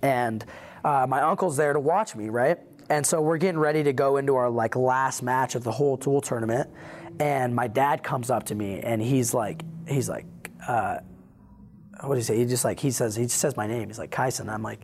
[0.00, 0.44] and
[0.84, 2.58] uh, my uncle's there to watch me, right?
[2.88, 5.96] And so we're getting ready to go into our like last match of the whole
[5.96, 6.68] duel tournament,
[7.18, 10.26] and my dad comes up to me and he's like, he's like,
[10.66, 10.98] uh,
[12.00, 12.36] what do you say?
[12.36, 13.88] He just like he says he just says my name.
[13.88, 14.48] He's like Kyison.
[14.52, 14.80] I'm like,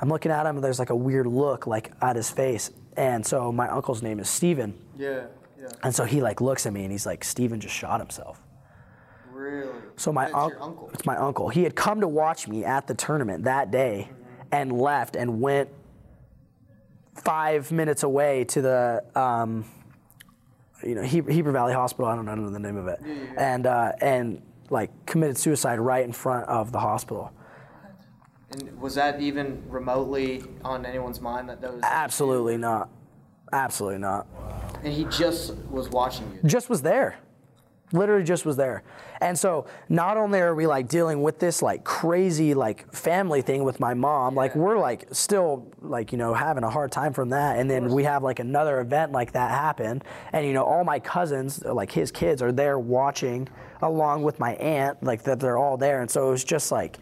[0.00, 3.24] I'm looking at him and there's like a weird look like at his face, and
[3.26, 4.78] so my uncle's name is Steven.
[4.96, 5.26] Yeah.
[5.60, 5.68] Yeah.
[5.82, 8.40] And so he like looks at me and he's like, Steven just shot himself.
[9.30, 9.72] Really?
[9.96, 10.90] So my unc- uncle.
[10.94, 11.48] It's my uncle.
[11.48, 14.08] He had come to watch me at the tournament that day
[14.50, 15.68] and left and went
[17.14, 19.64] five minutes away to the um,
[20.82, 22.06] you know Heber Valley Hospital.
[22.06, 23.00] I don't know the name of it,
[23.36, 27.32] and uh, and like committed suicide right in front of the hospital.
[28.52, 31.82] And was that even remotely on anyone's mind that that was?
[31.84, 32.88] Absolutely not.
[33.52, 34.26] Absolutely not.
[34.82, 36.48] And he just was watching you.
[36.48, 37.18] just was there
[37.92, 38.82] literally just was there.
[39.20, 43.64] And so not only are we like dealing with this like crazy like family thing
[43.64, 47.30] with my mom like we're like still like you know having a hard time from
[47.30, 47.58] that.
[47.58, 50.98] And then we have like another event like that happen and you know all my
[50.98, 53.48] cousins like his kids are there watching
[53.82, 56.00] along with my aunt like that they're all there.
[56.00, 56.98] And so it was just like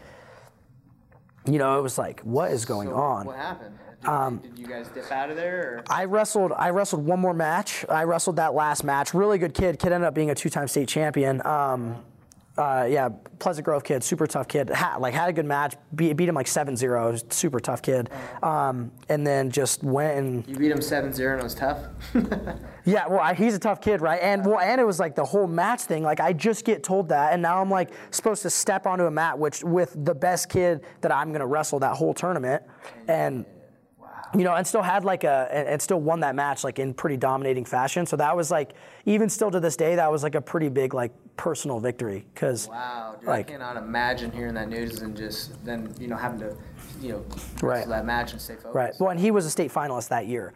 [1.46, 3.27] you know it was like what is going So on?
[3.27, 3.79] What happened?
[4.03, 5.61] Did, did you guys dip out of there?
[5.61, 5.83] Or?
[5.91, 6.53] I wrestled.
[6.57, 7.85] I wrestled one more match.
[7.89, 9.15] I wrestled that last match.
[9.15, 9.79] Really good kid.
[9.79, 11.45] Kid ended up being a two-time state champion.
[11.47, 12.03] Um,
[12.59, 13.09] uh, yeah,
[13.39, 14.69] Pleasant Grove kid, super tough kid.
[14.69, 15.77] Ha, like had a good match.
[15.95, 17.33] Beat, beat him like 7-0.
[17.33, 18.11] Super tough kid.
[18.43, 21.79] Um, and then just went and You beat him 7-0 and it was tough.
[22.85, 23.07] yeah.
[23.07, 24.21] Well, I, he's a tough kid, right?
[24.21, 26.03] And well, and it was like the whole match thing.
[26.03, 29.11] Like I just get told that, and now I'm like supposed to step onto a
[29.11, 32.65] mat, which with the best kid that I'm gonna wrestle that whole tournament,
[33.07, 33.47] and
[34.35, 37.17] you know, and still had like a, and, still won that match like in pretty
[37.17, 38.05] dominating fashion.
[38.07, 38.73] So that was like,
[39.07, 42.69] even still to this day, that was like a pretty big like personal victory because,
[42.69, 46.41] Wow, dude, Like- I cannot imagine hearing that news and just then you know having
[46.41, 46.57] to
[47.01, 47.25] you know
[47.62, 47.87] Right.
[47.88, 48.75] that match and stay focused.
[48.75, 48.93] right.
[48.99, 50.53] Well, and he was a state finalist that year.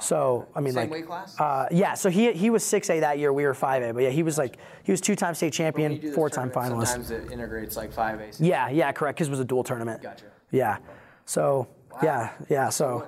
[0.00, 1.38] So I mean, Same like, weight class?
[1.38, 1.94] Uh, yeah.
[1.94, 3.32] So he he was six A that year.
[3.32, 3.92] We were five A.
[3.92, 6.88] But yeah, he was like he was two time state champion, four time finalist.
[6.88, 8.30] Sometimes it integrates like five A.
[8.40, 9.16] Yeah, yeah, correct.
[9.18, 10.02] Because it was a dual tournament.
[10.02, 10.24] Gotcha.
[10.50, 10.78] Yeah.
[11.24, 11.68] So
[12.02, 12.68] yeah, yeah.
[12.68, 13.06] So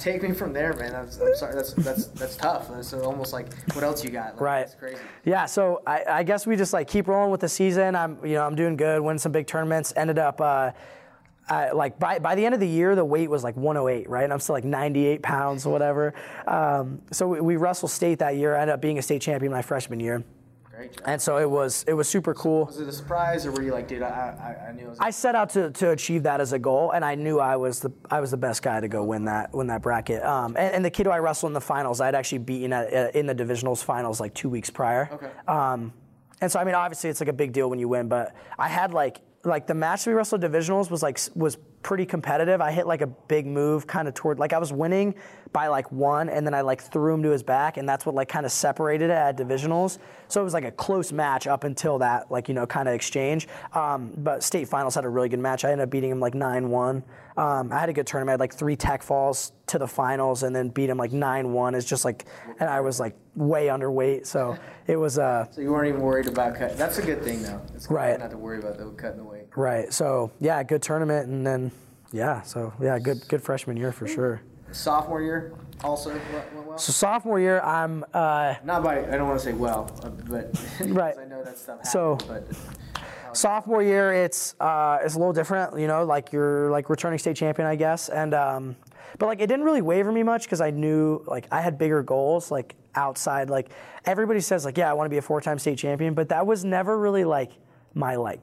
[0.00, 0.92] Take me from there, man.
[0.92, 1.54] That's, I'm sorry.
[1.54, 2.68] That's that's that's tough.
[2.68, 4.32] That's almost like what else you got?
[4.34, 4.60] Like, Right.
[4.60, 5.00] That's crazy.
[5.24, 5.46] yeah.
[5.46, 7.94] So I, I guess we just like keep rolling with the season.
[7.94, 9.00] I'm you know I'm doing good.
[9.00, 9.92] Winning some big tournaments.
[9.96, 10.40] Ended up.
[10.40, 10.72] Uh,
[11.50, 14.24] I, like by, by the end of the year, the weight was like 108, right?
[14.24, 16.12] And I'm still like 98 pounds or whatever.
[16.46, 18.54] Um, so we, we wrestled state that year.
[18.54, 20.22] I ended up being a state champion my freshman year,
[21.04, 22.66] And so it was it was super cool.
[22.66, 24.98] Was it a surprise, or were you like, dude, I I, I knew it was.
[25.00, 27.80] I set out to, to achieve that as a goal, and I knew I was
[27.80, 30.22] the I was the best guy to go win that win that bracket.
[30.22, 32.92] Um, and, and the kid who I wrestled in the finals, I'd actually beaten at,
[32.92, 35.08] uh, in the divisionals finals like two weeks prior.
[35.12, 35.30] Okay.
[35.46, 35.92] Um,
[36.40, 38.68] and so I mean, obviously it's like a big deal when you win, but I
[38.68, 42.60] had like like the match we wrestled divisionals was like was pretty competitive.
[42.60, 45.14] I hit like a big move kind of toward like I was winning
[45.52, 48.14] by like one, and then I like threw him to his back, and that's what
[48.14, 49.98] like kind of separated it at divisionals.
[50.28, 52.94] So it was like a close match up until that like you know kind of
[52.94, 53.48] exchange.
[53.72, 55.64] Um, but state finals had a really good match.
[55.64, 57.02] I ended up beating him like nine one.
[57.36, 58.30] Um, I had a good tournament.
[58.30, 61.52] I had like three tech falls to the finals, and then beat him like nine
[61.52, 61.74] one.
[61.74, 62.26] It's just like,
[62.60, 66.26] and I was like way underweight, so it was uh so you weren't even worried
[66.26, 66.76] about cut.
[66.76, 67.62] That's a good thing, though.
[67.74, 68.18] It's Right.
[68.18, 69.37] Not to worry about the cutting the weight.
[69.56, 69.92] Right.
[69.92, 71.70] So yeah, good tournament, and then
[72.12, 74.42] yeah, so yeah, good good freshman year for sure.
[74.70, 76.76] Sophomore year also went, well.
[76.76, 80.60] So sophomore year, I'm uh, Not by I don't want to say well, uh, but
[80.88, 81.14] Right.
[81.18, 81.78] I know that stuff.
[81.78, 82.46] Happens, So- but
[83.34, 87.36] sophomore year it's uh, it's a little different you know like you're like returning state
[87.36, 88.74] champion i guess and um,
[89.18, 92.02] but like it didn't really waver me much because i knew like i had bigger
[92.02, 93.68] goals like outside like
[94.06, 96.64] everybody says like yeah i want to be a four-time state champion but that was
[96.64, 97.52] never really like
[97.94, 98.40] my like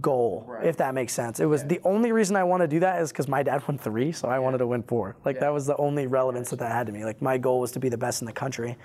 [0.00, 0.64] goal, Right.
[0.66, 1.40] if that makes sense.
[1.40, 3.78] It was the only reason I want to do that is because my dad won
[3.78, 5.16] three, so I wanted to win four.
[5.24, 7.04] Like that was the only relevance that that had to me.
[7.04, 8.76] Like my goal was to be the best in the country.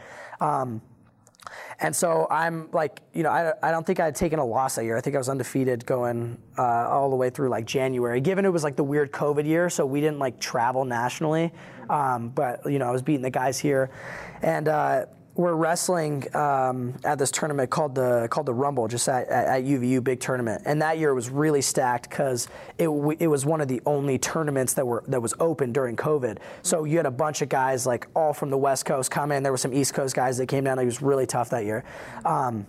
[0.42, 0.82] Um,
[1.80, 4.76] and so I'm like, you know, I, I don't think I had taken a loss
[4.76, 4.98] that year.
[4.98, 8.20] I think I was undefeated going uh, all the way through like January.
[8.20, 11.54] Given it was like the weird COVID year, so we didn't like travel nationally.
[11.90, 13.92] Um, but you know, I was beating the guys here,
[14.42, 15.06] and uh,
[15.38, 19.64] we're wrestling um, at this tournament called the called the Rumble, just at, at, at
[19.64, 20.64] UVU, big tournament.
[20.66, 22.48] And that year was really stacked because
[22.78, 22.88] it
[23.20, 26.40] it was one of the only tournaments that were that was open during COVID.
[26.64, 29.44] So you had a bunch of guys like all from the West Coast come in.
[29.44, 30.80] There were some East Coast guys that came down.
[30.80, 31.86] It was really tough that year.
[32.26, 32.66] Um,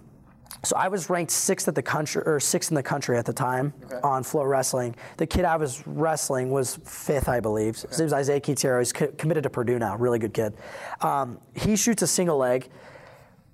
[0.65, 3.33] so I was ranked sixth at the country or sixth in the country at the
[3.33, 4.95] time on FloWrestling.
[5.17, 7.77] The kid I was wrestling was fifth, I believe.
[7.77, 8.81] His name was Isaiah Quintero.
[8.81, 9.97] He's co- committed to Purdue now.
[9.97, 10.55] Really good kid.
[11.01, 12.69] Um, he shoots a single leg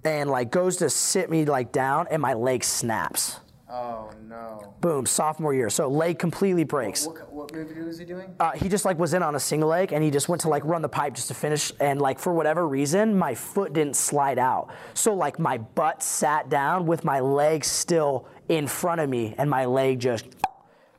[0.04, 3.40] and like goes to sit me like down, and my leg snaps.
[3.68, 4.74] Oh no.
[4.80, 5.70] Boom, sophomore year.
[5.70, 7.06] So leg completely breaks.
[7.06, 8.34] What, what movie was he doing?
[8.38, 10.48] Uh, he just like was in on a single leg and he just went to
[10.48, 13.96] like run the pipe just to finish and like for whatever reason my foot didn't
[13.96, 19.08] slide out so like my butt sat down with my leg still in front of
[19.08, 20.26] me and my leg just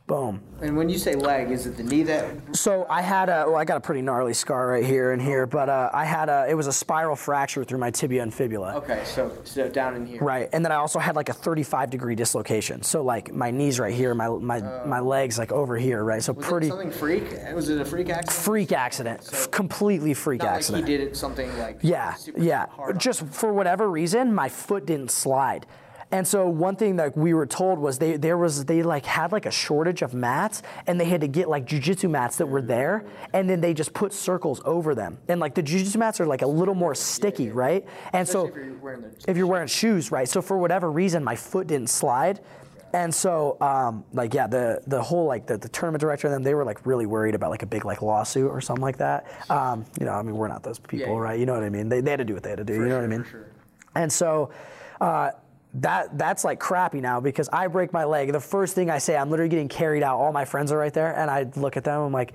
[0.07, 2.55] boom And when you say leg, is it the knee that?
[2.55, 5.45] so i had a well i got a pretty gnarly scar right here and here
[5.47, 8.75] but uh, i had a it was a spiral fracture through my tibia and fibula
[8.75, 10.21] Okay, so so down in here.
[10.21, 12.83] Right, and then I also had like a 35 degree dislocation.
[12.83, 16.21] So like my knees right here, my my my legs like over here, right?
[16.21, 17.23] So Was pretty it something freak?
[17.53, 18.43] Was it a freak accident?
[18.45, 20.83] freak accident, F- completely freak Not accident.
[20.83, 22.67] like he did it something like Yeah, yeah.
[22.67, 25.65] hard Just for whatever reason, my foot didn't slide.
[26.11, 29.31] And so one thing that we were told was they there was they like had
[29.31, 32.61] like a shortage of mats and they had to get like jujitsu mats that were
[32.61, 35.17] there and then they just put circles over them.
[35.27, 37.85] And like the jujitsu mats are like a little more sticky, right?
[38.13, 40.29] And so if you're wearing if you're wearing shoes, right?
[40.29, 42.39] So for whatever reason, my foot didn't slide.
[42.93, 46.43] And so, um, like, yeah, the the whole like the, the tournament director and them,
[46.43, 49.25] they were like really worried about like a big like lawsuit or something like that.
[49.49, 51.19] Um, you know, I mean, we're not those people, yeah.
[51.19, 51.37] right?
[51.37, 51.89] You know what I mean?
[51.89, 52.75] They, they had to do what they had to do.
[52.75, 53.23] you know what I mean?
[53.23, 53.51] for sure.
[53.95, 54.51] And so,
[55.01, 55.31] uh,
[55.75, 58.31] that that's like crappy now because I break my leg.
[58.31, 60.19] The first thing I say, I'm literally getting carried out.
[60.19, 62.01] All my friends are right there, and I look at them.
[62.01, 62.33] I'm like.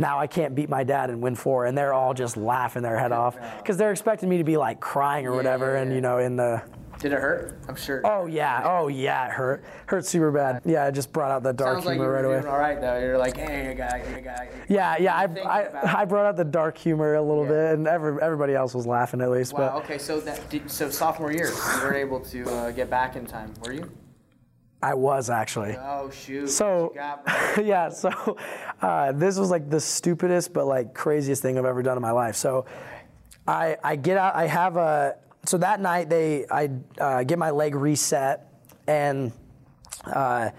[0.00, 2.96] Now I can't beat my dad and win four, and they're all just laughing their
[2.96, 5.94] head off because they're expecting me to be like crying or whatever, yeah, and yeah.
[5.96, 6.62] you know, in the
[6.98, 7.56] Did it hurt?
[7.68, 8.00] I'm sure.
[8.04, 9.62] Oh yeah, oh yeah, it hurt.
[9.86, 10.62] Hurt super bad.
[10.64, 12.48] Yeah, I just brought out the dark Sounds like you humor were right doing away.
[12.50, 12.98] all right though.
[12.98, 14.46] You're like, hey, got, I got.
[14.68, 17.50] Yeah, yeah, I, I, I brought out the dark humor a little Yeah.
[17.50, 19.52] bit, and every, everybody else was laughing at least.
[19.52, 19.74] Wow.
[19.76, 23.14] But Okay, so that did, so sophomore year, you weren't able to uh, get back
[23.14, 23.90] in time, were you?
[24.82, 25.76] I was actually.
[25.78, 26.48] Oh shoot.
[26.48, 27.22] So got,
[27.64, 28.36] yeah, so
[28.82, 32.12] uh, this was like the stupidest but like craziest thing I've ever done in my
[32.12, 32.34] life.
[32.36, 32.64] So
[33.46, 34.34] I I get out.
[34.36, 36.70] I have a so that night they I
[37.00, 38.46] uh, get my leg reset
[38.86, 39.32] and
[40.04, 40.50] uh,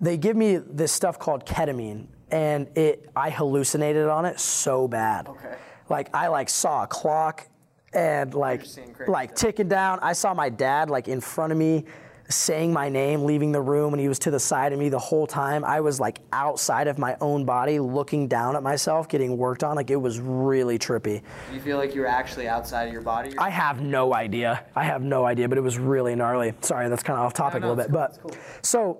[0.00, 5.28] they give me this stuff called ketamine and it I hallucinated on it so bad.
[5.28, 5.54] Okay.
[5.88, 7.46] Like I like saw a clock
[7.92, 8.66] and like
[9.06, 9.98] like ticking down.
[10.02, 11.84] I saw my dad like in front of me
[12.28, 14.98] saying my name, leaving the room, and he was to the side of me the
[14.98, 15.64] whole time.
[15.64, 19.76] I was like outside of my own body, looking down at myself, getting worked on.
[19.76, 21.22] Like it was really trippy.
[21.48, 23.34] Do you feel like you were actually outside of your body?
[23.38, 24.64] I have no idea.
[24.74, 26.54] I have no idea, but it was really gnarly.
[26.60, 28.08] Sorry, that's kind of off topic No, no, a little bit.
[28.08, 28.98] it's But cool, so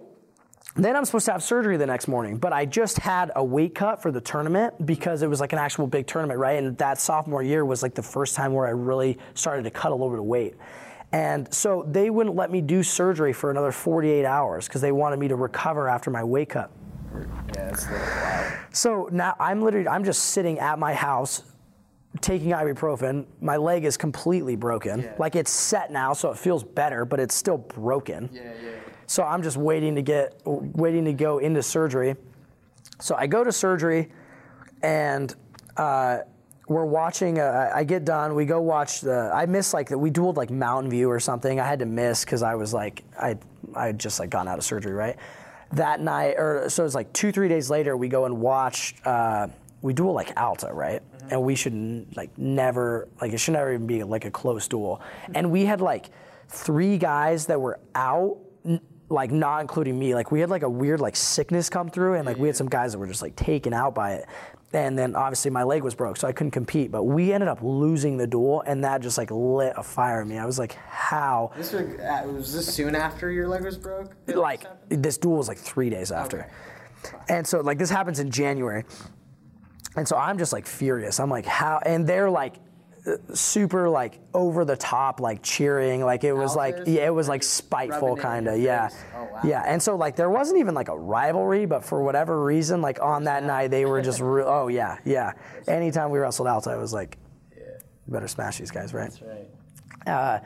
[0.76, 3.74] then I'm supposed to have surgery the next morning, but I just had a weight
[3.74, 6.62] cut for the tournament because it was like an actual big tournament, right?
[6.62, 9.90] And that sophomore year was like the first time where I really started to cut
[9.90, 10.54] a little bit of weight.
[11.12, 15.18] And so they wouldn't let me do surgery for another 48 hours because they wanted
[15.18, 16.72] me to recover after my wake up.
[17.54, 18.66] yeah.
[18.72, 21.42] So now I'm literally I'm just sitting at my house
[22.20, 23.26] taking ibuprofen.
[23.40, 25.02] My leg is completely broken.
[25.02, 25.14] Yeah.
[25.18, 28.28] Like it's set now, so it feels better, but it's still broken.
[28.32, 28.70] Yeah, yeah.
[29.06, 32.16] So I'm just waiting to get waiting to go into surgery.
[33.00, 34.10] So I go to surgery,
[34.82, 35.34] and
[35.76, 36.18] uh,
[36.68, 37.38] we're watching.
[37.38, 38.34] Uh, I get done.
[38.34, 39.30] We go watch the.
[39.32, 41.60] I missed like we dueled like Mountain View or something.
[41.60, 43.36] I had to miss because I was like I
[43.74, 45.16] I had just like gone out of surgery right
[45.72, 48.94] that night or so it was like two three days later we go and watch.
[49.04, 49.48] Uh,
[49.82, 51.02] we duel like Alta, right?
[51.30, 54.66] And we should n- like never like it should never even be like a close
[54.68, 55.00] duel.
[55.34, 56.06] And we had like
[56.48, 60.68] three guys that were out n- like not including me like we had like a
[60.68, 63.36] weird like sickness come through and like we had some guys that were just like
[63.36, 64.26] taken out by it
[64.72, 67.58] and then obviously my leg was broke so i couldn't compete but we ended up
[67.62, 70.38] losing the duel and that just like lit a fire in me.
[70.38, 71.52] I was like how?
[71.56, 74.14] This was, uh, was this soon after your leg was broke?
[74.26, 75.04] like this happened?
[75.04, 76.50] this duel was like three days after.
[77.28, 78.84] And so like this happens in january
[79.96, 81.20] and so i'm just like furious.
[81.20, 81.80] I'm like how?
[81.86, 82.56] And they're like
[83.32, 87.42] super like over the top like cheering like it was like yeah it was like
[87.42, 88.88] spiteful kind of yeah.
[89.14, 89.40] Oh, wow.
[89.44, 93.00] yeah and so like there wasn't even like a rivalry but for whatever reason like
[93.00, 95.32] on that night they were just real oh yeah yeah
[95.68, 97.16] anytime we wrestled Alta I was like
[97.54, 100.12] you better smash these guys right that's right.
[100.12, 100.40] uh,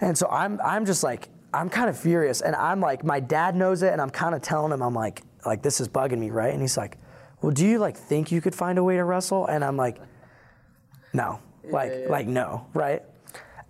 [0.00, 3.56] and so I'm I'm just like I'm kind of furious, and I'm like my dad
[3.56, 6.30] knows it, and I'm kind of telling him I'm like like this is bugging me,
[6.30, 6.52] right?
[6.52, 6.98] And he's like,
[7.40, 9.46] well, do you like think you could find a way to wrestle?
[9.46, 9.98] And I'm like,
[11.12, 12.08] no, like yeah.
[12.08, 13.02] like no, right?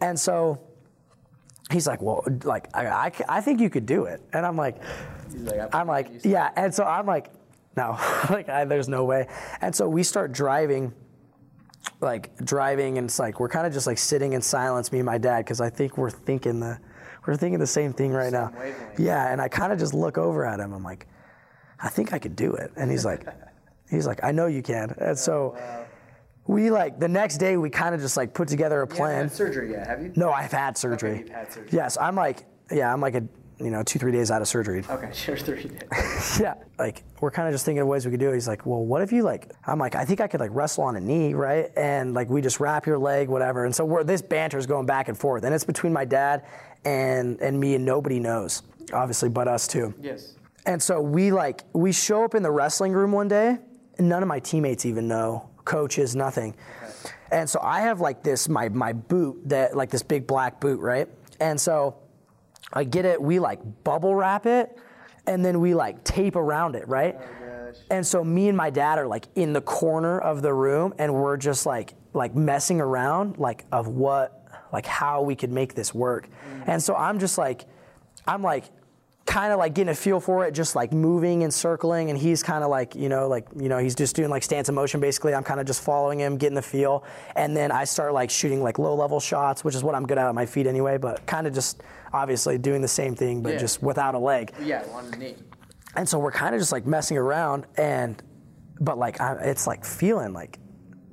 [0.01, 0.61] And so
[1.71, 4.81] he's like, well, like I, I, I think you could do it, and I'm like.
[5.39, 6.51] Like, I'm like, yeah.
[6.57, 7.31] And so I'm like,
[7.77, 7.99] no,
[8.31, 9.29] like I, there's no way.
[9.61, 10.93] And so we start driving,
[12.01, 15.07] like driving, and it's like we're kind of just like sitting in silence, me and
[15.07, 16.79] my dad, because I think we're thinking the,
[17.27, 18.53] we're thinking the same thing right now.
[18.57, 19.01] wavelength.
[19.01, 19.31] Yeah.
[19.31, 20.73] And I kind of just look over at him.
[20.73, 21.07] I'm like,
[21.81, 22.73] I think I could do it.
[22.77, 23.27] And he's like,
[23.91, 24.95] he's like, I know you can.
[24.99, 25.57] And so
[26.47, 29.23] we like the next day we kind of just like put together a You plan.
[29.25, 30.13] had surgery yet, have you?
[30.17, 31.19] No, I've had surgery.
[31.21, 31.71] you've had surgery.
[31.73, 33.23] Yes, I'm like, yeah, I'm like a,
[33.59, 34.85] you know, two three days out of surgery.
[34.89, 36.39] Okay, sure, three days.
[36.41, 38.35] Yeah, like we're kind of just thinking of ways we could do it.
[38.35, 39.51] He's like, well, what if you like?
[39.67, 41.71] I'm like, I think I could like wrestle on a knee, right?
[41.77, 43.65] And like we just wrap your leg, whatever.
[43.65, 46.45] And so we're this banter is going back and forth, and it's between my dad
[46.85, 49.95] and and me, and nobody knows, obviously, but us too.
[50.01, 50.35] yes.
[50.67, 53.57] And so we like we show up in the wrestling room one day,
[53.99, 56.55] and none of my teammates even know, coaches, nothing.
[57.31, 60.81] And so I have like this my my boot that like this big black boot,
[60.81, 61.09] right?
[61.41, 61.97] And so
[62.73, 64.79] I get it, we like bubble wrap it,
[65.27, 67.17] and then we like tape around it, right?
[67.19, 67.77] Oh, gosh.
[67.91, 71.13] And so me and my dad are like in the corner of the room, and
[71.15, 75.95] we're just like like messing around, like of what, like how we could make this
[75.95, 76.29] work.
[76.29, 76.69] Mm.
[76.69, 77.67] And so I'm just like,
[78.27, 78.65] I'm like,
[79.27, 82.43] kind of like getting a feel for it, just like moving and circling, and he's
[82.43, 85.01] kind of like, you know, like you know, he's just doing like stance of motion
[85.01, 85.35] basically.
[85.35, 88.63] I'm kind of just following him, getting the feel, and then I start like shooting
[88.63, 90.97] like low level shots, which is what I'm good at on my feet anyway.
[90.97, 93.59] But kind of just obviously doing the same thing, but Yeah.
[93.59, 94.53] just without a leg.
[94.63, 95.35] Yeah, on the knee.
[95.97, 98.23] And so we're kind of just like messing around, and
[98.81, 100.59] but like I, it's like feeling like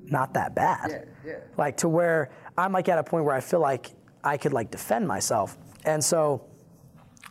[0.06, 0.88] not that bad.
[0.92, 1.34] Yeah, yeah.
[1.58, 3.92] Like to where I'm like at a point where I feel like
[4.24, 6.46] I could like defend myself, and so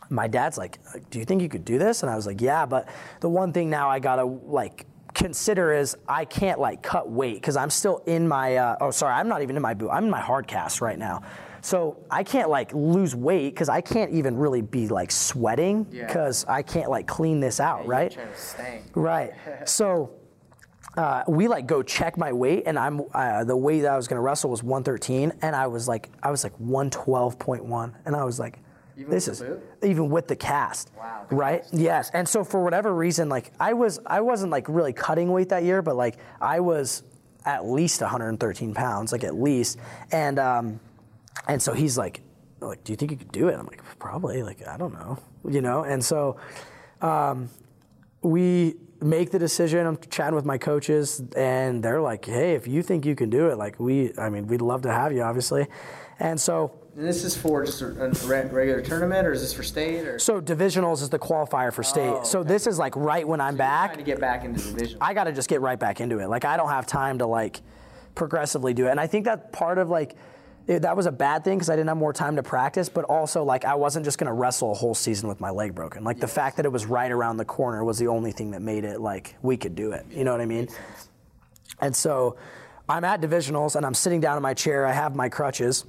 [0.09, 2.65] my dad's like, "Do you think you could do this?" And I was like, "Yeah,"
[2.65, 2.87] but
[3.19, 7.55] the one thing now I gotta like consider is I can't like cut weight because
[7.55, 10.09] I'm still in my uh, oh sorry I'm not even in my boot I'm in
[10.09, 11.21] my hard cast right now.
[11.61, 16.07] So I can't like lose weight because I can't even really be like sweating Yeah.
[16.07, 18.17] because I can't like clean this out, You're right?
[18.95, 19.31] Right.
[19.65, 20.11] So
[20.97, 24.07] uh, we like go check my weight, and I'm uh, the weight that I was
[24.07, 28.39] gonna wrestle was 113, and I was like I was like 112.1, and I was
[28.39, 28.59] like,
[28.97, 30.91] Even this with is the even with the cast.
[30.97, 31.65] Wow, Right.
[31.71, 32.11] Yes.
[32.13, 35.63] And so for whatever reason, like I was I wasn't like really cutting weight that
[35.63, 37.03] year, but like I was
[37.45, 39.79] at least 113 pounds, like at least,
[40.11, 40.79] and um,
[41.47, 42.21] and so he's like,
[42.61, 43.57] like, do you think you could do it?
[43.57, 44.43] I'm like, probably.
[44.43, 46.37] Like I don't know, you know, and so
[47.01, 47.49] um,
[48.21, 49.85] we make the decision.
[49.85, 53.47] I'm chatting with my coaches, and they're like, "Hey, if you think you can do
[53.47, 55.67] it, like we, I mean, we'd love to have you, obviously."
[56.19, 58.09] And so, And this is for just a, a
[58.47, 62.13] regular tournament, or is this for state, or so divisionals is the qualifier for state.
[62.13, 63.93] Oh, So this is like right when I'm back.
[63.93, 64.99] trying to get back into division?
[65.01, 66.27] I got to just get right back into it.
[66.27, 67.61] Like I don't have time to like
[68.13, 68.91] progressively do it.
[68.91, 70.15] And I think that part of like
[70.67, 73.05] it, that was a bad thing because I didn't have more time to practice, but
[73.05, 76.03] also like I wasn't just gonna wrestle a whole season with my leg broken.
[76.03, 78.61] Like the fact that it was right around the corner was the only thing that
[78.61, 80.05] made it like we could do it.
[80.11, 80.67] You know what I mean?
[81.81, 82.37] And so
[82.87, 84.85] I'm at divisionals and I'm sitting down in my chair.
[84.85, 85.85] I have my crutches.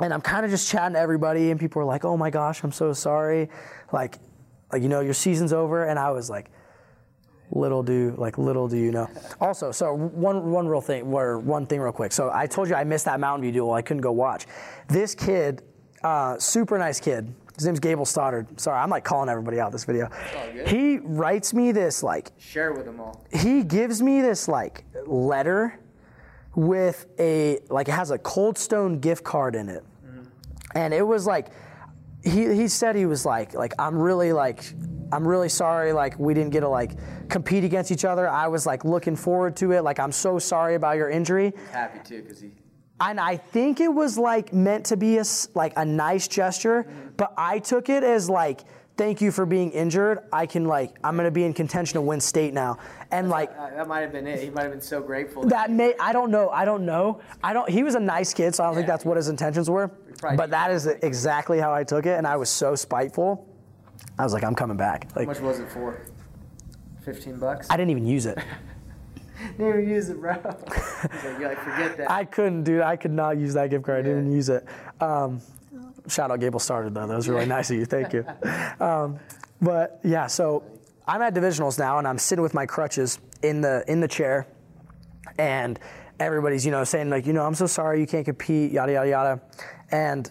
[0.00, 2.64] And I'm kind of just chatting to everybody, and people are like, "Oh my gosh,
[2.64, 3.48] I'm so sorry,"
[3.92, 4.18] like,
[4.72, 5.84] like you know, your season's over.
[5.84, 6.50] And I was like,
[7.50, 9.08] little do like little do you know.
[9.40, 12.12] Also, so one one real thing, or one thing real quick.
[12.12, 13.72] So I told you I missed that Mountain View duel.
[13.72, 14.46] I couldn't go watch.
[14.88, 15.62] This kid,
[16.02, 17.32] uh, super nice kid.
[17.54, 18.60] His name's Gable Stoddard.
[18.60, 20.10] Sorry, I'm like calling everybody out this video.
[20.66, 23.24] He writes me this like Share with them all.
[23.32, 25.78] he gives me this like letter
[26.56, 29.84] with a like it has a cold stone gift card in it.
[30.04, 30.22] Mm-hmm.
[30.74, 31.48] And it was like
[32.24, 34.72] he, he said he was like like i'm really like
[35.12, 36.96] i'm really sorry like we didn't get to like
[37.28, 38.28] compete against each other.
[38.28, 39.82] I was like looking forward to it.
[39.82, 41.52] Like i'm so sorry about your injury.
[41.72, 42.52] Happy too, because he.
[43.00, 47.08] and I think it was like meant to be a like a nice gesture, mm-hmm.
[47.16, 48.60] but I took it as like
[48.96, 50.20] thank you for being injured.
[50.32, 52.78] I can like I'm gonna be in contention to win state now,
[53.10, 54.40] and like Uh, that might have been it.
[54.40, 55.44] He might have been so grateful.
[55.44, 58.54] that may I don't know I don't know I don't he was a nice kid,
[58.54, 59.90] so I don't think that's what his intentions were.
[60.22, 63.46] But that is exactly how I took it, and I was so spiteful.
[64.18, 65.08] I was like, I'm coming back.
[65.14, 66.00] Like, How much was it for?
[67.04, 67.66] Fifteen bucks.
[67.68, 68.38] I didn't even use it.
[69.58, 70.32] Didn't even use it, bro.
[70.32, 72.10] Like, you like forget that.
[72.10, 72.80] I couldn't, dude.
[72.80, 73.98] I could not use that gift card.
[73.98, 74.64] I didn't even use it.
[75.00, 75.40] Um,
[76.08, 77.06] shout out Gable Stoddard though.
[77.06, 77.86] That was really nice of you.
[77.86, 78.24] Thank you.
[78.80, 79.20] Um,
[79.60, 80.64] but yeah, so
[81.06, 84.48] I'm at divisionals now, and I'm sitting with my crutches in the in the chair,
[85.38, 85.78] and
[86.18, 89.08] everybody's you know saying like you know I'm so sorry you can't compete yada yada
[89.08, 89.40] yada,
[89.90, 90.30] and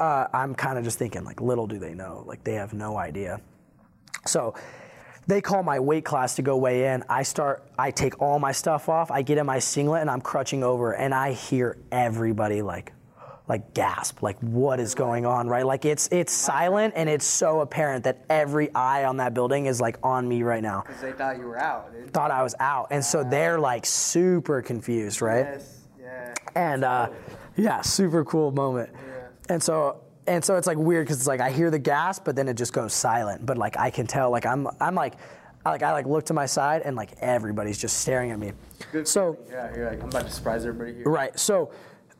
[0.00, 2.96] uh, I'm kind of just thinking like little do they know like they have no
[2.96, 3.40] idea.
[4.26, 4.54] So
[5.26, 7.04] they call my weight class to go weigh in.
[7.08, 9.10] I start, I take all my stuff off.
[9.10, 12.92] I get in my singlet and I'm crutching over, and I hear everybody like,
[13.46, 15.66] like gasp, like what is going on, right?
[15.66, 19.80] Like it's it's silent and it's so apparent that every eye on that building is
[19.80, 20.82] like on me right now.
[20.86, 21.92] Because they thought you were out.
[22.12, 25.44] Thought I was out, and so they're like super confused, right?
[25.44, 25.80] Yes.
[26.00, 26.34] Yeah.
[26.54, 27.10] and uh,
[27.56, 28.90] yeah, super cool moment.
[28.92, 29.26] Yeah.
[29.50, 32.36] And so and so it's like weird because it's like I hear the gasp, but
[32.36, 33.44] then it just goes silent.
[33.44, 35.14] But like I can tell, like I'm I'm like.
[35.66, 38.52] I, like I like look to my side and like everybody's just staring at me.
[38.92, 41.04] Good So Yeah, you're like, I'm about to surprise everybody here.
[41.04, 41.70] right, so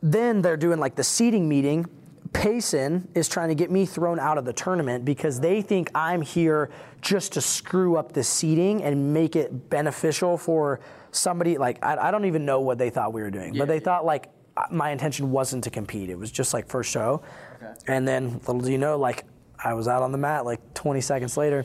[0.05, 1.86] then they're doing like the seating meeting.
[2.34, 6.20] Payson is trying to get me thrown out of the tournament because they think I'm
[6.20, 10.80] here just to screw up the seating and make it beneficial for
[11.11, 11.57] somebody.
[11.59, 14.05] Like I, I don't even know what they thought we were doing, but they thought
[14.05, 14.30] like
[14.70, 16.11] my intention wasn't to compete.
[16.11, 17.22] It was just like first show,
[17.62, 17.72] Okay.
[17.86, 19.24] and then little do you know, like
[19.62, 21.64] I was out on the mat like 20 seconds later.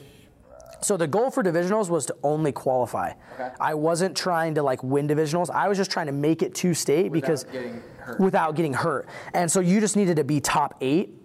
[0.81, 3.11] So the goal for divisionals was to only qualify.
[3.33, 3.49] Okay.
[3.59, 5.49] I wasn't trying to like win divisionals.
[5.49, 8.19] I was just trying to make it to state because getting hurt.
[8.19, 9.07] without getting hurt.
[9.33, 11.15] And so you just needed to be top eight.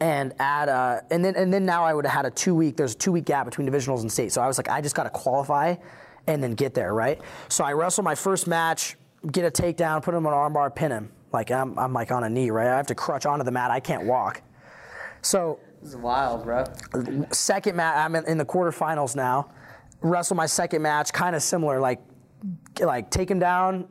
[0.00, 2.76] And add uh, and then and then now I would have had a two week.
[2.76, 4.32] There's a two week gap between divisionals and state.
[4.32, 5.76] So I was like, I just got to qualify,
[6.26, 7.20] and then get there, right?
[7.48, 8.96] So I wrestle my first match,
[9.30, 11.12] get a takedown, put him on an armbar, pin him.
[11.32, 12.66] Like I'm, I'm like on a knee, right?
[12.66, 13.70] I have to crutch onto the mat.
[13.70, 14.42] I can't walk.
[15.22, 16.64] So This is wild, bro.
[17.32, 19.50] second match, I'm in, in the quarterfinals now.
[20.02, 22.00] Wrestle my second match, kind of similar, like
[22.80, 23.86] like take him down,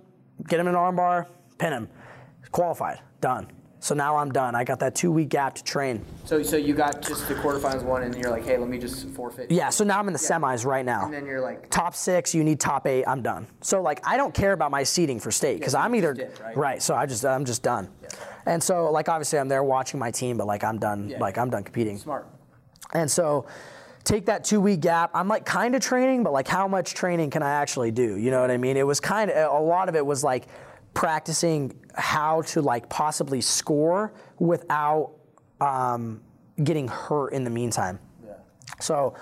[0.47, 1.27] get him in an armbar,
[1.59, 1.87] pin him,
[2.51, 3.47] qualified, done.
[3.81, 4.55] So now I'm done.
[4.55, 6.05] I got that two week gap to train.
[6.25, 9.07] So, so you got just the quarterfinals one, and you're like, hey, let me just
[9.09, 9.49] forfeit.
[9.49, 11.05] Yeah, so now I'm in the semis right now.
[11.05, 13.05] And then you're like, top six, you need top eight.
[13.07, 13.47] I'm done.
[13.61, 16.31] So like I don't care about my seating for state because you I'm either did,
[16.55, 16.81] right?
[16.81, 17.89] So I just I'm just done.
[18.45, 21.09] And so like obviously I'm there watching my team, but like I'm done.
[21.09, 21.19] Yeah.
[21.19, 21.97] Like I'm done competing.
[21.97, 22.27] smart.
[22.93, 23.45] And so
[24.03, 25.11] take that two week gap.
[25.13, 28.17] I'm like kind of training, but like how much training can I actually do?
[28.17, 28.75] You know what I mean?
[28.75, 30.47] It was kind of a lot of it was like
[30.93, 35.11] practicing how to like possibly score without
[35.61, 36.21] um,
[36.63, 37.99] getting hurt in the meantime.
[38.25, 38.33] Yeah.
[38.79, 39.15] So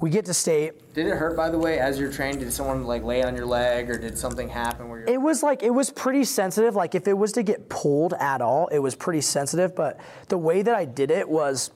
[0.00, 0.92] we get to state.
[0.94, 2.40] Did it hurt, by the way, as you're trained?
[2.40, 5.08] Did someone like lay on your leg, or did something happen where you're?
[5.08, 6.74] It was like it was pretty sensitive.
[6.74, 9.74] Like if it was to get pulled at all, it was pretty sensitive.
[9.74, 9.98] But
[10.28, 11.70] the way that I did it was.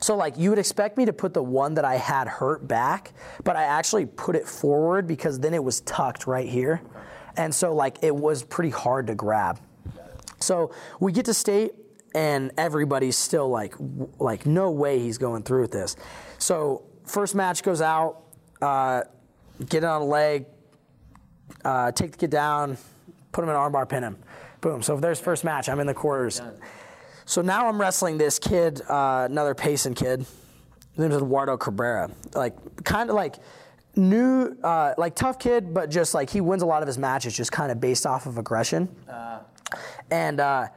[0.00, 3.12] So like you would expect me to put the one that I had hurt back,
[3.42, 6.82] but I actually put it forward because then it was tucked right here.
[7.36, 9.58] And so like it was pretty hard to grab.
[10.40, 11.72] So we get to state
[12.14, 13.74] and everybody's still like
[14.18, 15.96] like no way he's going through with this.
[16.38, 18.22] So first match goes out,
[18.62, 19.02] uh,
[19.68, 20.46] get it on a leg,
[21.64, 22.76] uh, take the kid down,
[23.32, 24.16] put him in an armbar, pin him.
[24.60, 24.82] Boom.
[24.82, 26.40] So if there's first match, I'm in the quarters.
[27.26, 30.20] So now I'm wrestling this kid, uh, another Payson kid.
[30.20, 32.10] His name is Eduardo Cabrera.
[32.34, 33.36] Like, kind of like
[33.96, 37.36] new, uh, like tough kid, but just like he wins a lot of his matches
[37.36, 38.88] just kind of based off of aggression.
[40.10, 40.68] and uh,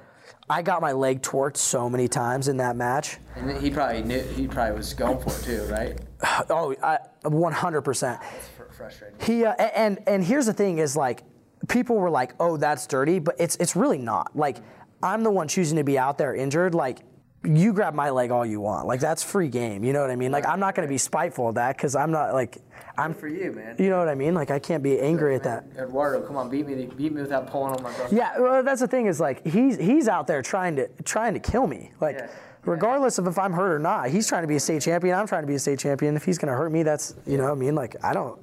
[0.49, 3.17] I got my leg torqued so many times in that match.
[3.35, 4.21] and he probably knew.
[4.21, 5.99] He probably was going for it too, right?
[6.49, 8.19] Oh, I, 100%.
[8.37, 9.17] It's fr- frustrating.
[9.21, 11.23] He uh, and and here's the thing is like
[11.67, 14.35] people were like, "Oh, that's dirty," but it's it's really not.
[14.35, 14.57] Like
[15.03, 16.73] I'm the one choosing to be out there injured.
[16.73, 16.99] Like
[17.43, 18.87] you grab my leg all you want.
[18.87, 19.83] Like that's free game.
[19.83, 20.31] You know what I mean?
[20.31, 22.57] Like I'm not going to be spiteful of that because I'm not like
[22.97, 23.11] I'm.
[23.13, 23.75] Good for you, man.
[23.79, 24.33] You know what I mean?
[24.33, 25.65] Like I can't be angry at that.
[25.77, 26.85] Eduardo, come on, beat me.
[26.85, 28.15] Beat me without pulling on my brother.
[28.15, 31.39] Yeah, well, that's the thing is like he's he's out there trying to trying to
[31.39, 31.91] kill me.
[32.01, 32.27] Like Yeah.
[32.65, 35.17] regardless of if I'm hurt or not, he's trying to be a state champion.
[35.17, 36.15] I'm trying to be a state champion.
[36.15, 37.75] If he's going to hurt me, that's you know what I mean.
[37.75, 38.39] Like I don't.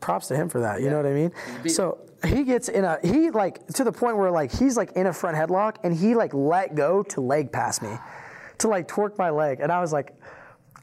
[0.00, 0.80] Props to him for that.
[0.80, 1.30] You know what I mean?
[1.68, 5.06] So he gets in a he like to the point where like he's like in
[5.06, 7.90] a front headlock and he like let go to leg pass me,
[8.60, 10.14] to like twerk my leg, and I was like,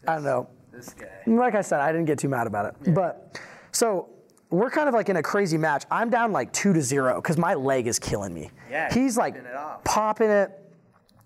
[0.08, 0.50] I don't know.
[0.72, 1.08] This guy.
[1.26, 2.94] Like I said, I didn't get too mad about it.
[2.94, 3.40] But
[3.72, 4.10] so
[4.50, 5.86] we're kind of like in a crazy match.
[5.90, 8.52] I'm down like two to zero because my leg is killing me.
[8.70, 9.46] Yeah, He's like it
[9.84, 10.52] popping it.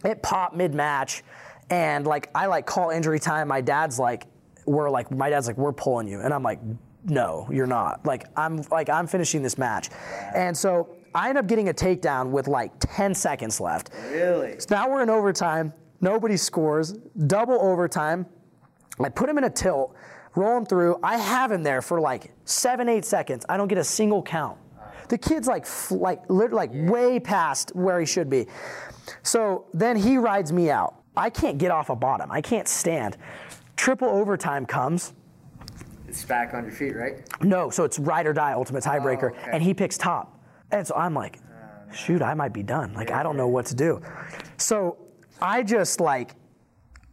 [0.04, 1.24] It popped mid match,
[1.70, 3.48] and like I like call injury time.
[3.48, 4.26] My dad's like,
[4.66, 6.60] we're like, my dad's like, we're pulling you, and I'm like,
[7.06, 8.06] no, you're not.
[8.06, 9.90] Like I'm like I'm finishing this match,
[10.34, 13.90] and so I end up getting a takedown with like 10 seconds left.
[14.10, 14.60] Really?
[14.60, 15.74] So now we're in overtime.
[16.02, 16.94] Nobody scores.
[17.28, 18.26] Double overtime.
[19.00, 19.96] I put him in a tilt.
[20.36, 20.98] roll him through.
[21.04, 23.46] I have him there for like seven, eight seconds.
[23.48, 24.58] I don't get a single count.
[25.10, 28.48] The kid's like, like, like way past where he should be.
[29.24, 30.96] So then he rides me out.
[31.18, 32.32] I can't get off a bottom.
[32.32, 33.18] I can't stand.
[33.76, 35.14] Triple overtime comes.
[36.08, 37.22] It's back on your feet, right?
[37.42, 39.52] No, so it's ride or die, ultimate oh, tiebreaker, okay.
[39.52, 40.40] and he picks top.
[40.72, 42.94] And so I'm like, oh, shoot, I might be done.
[42.94, 44.02] Like, I don't know what to do.
[44.58, 44.98] So
[45.42, 46.36] I just like,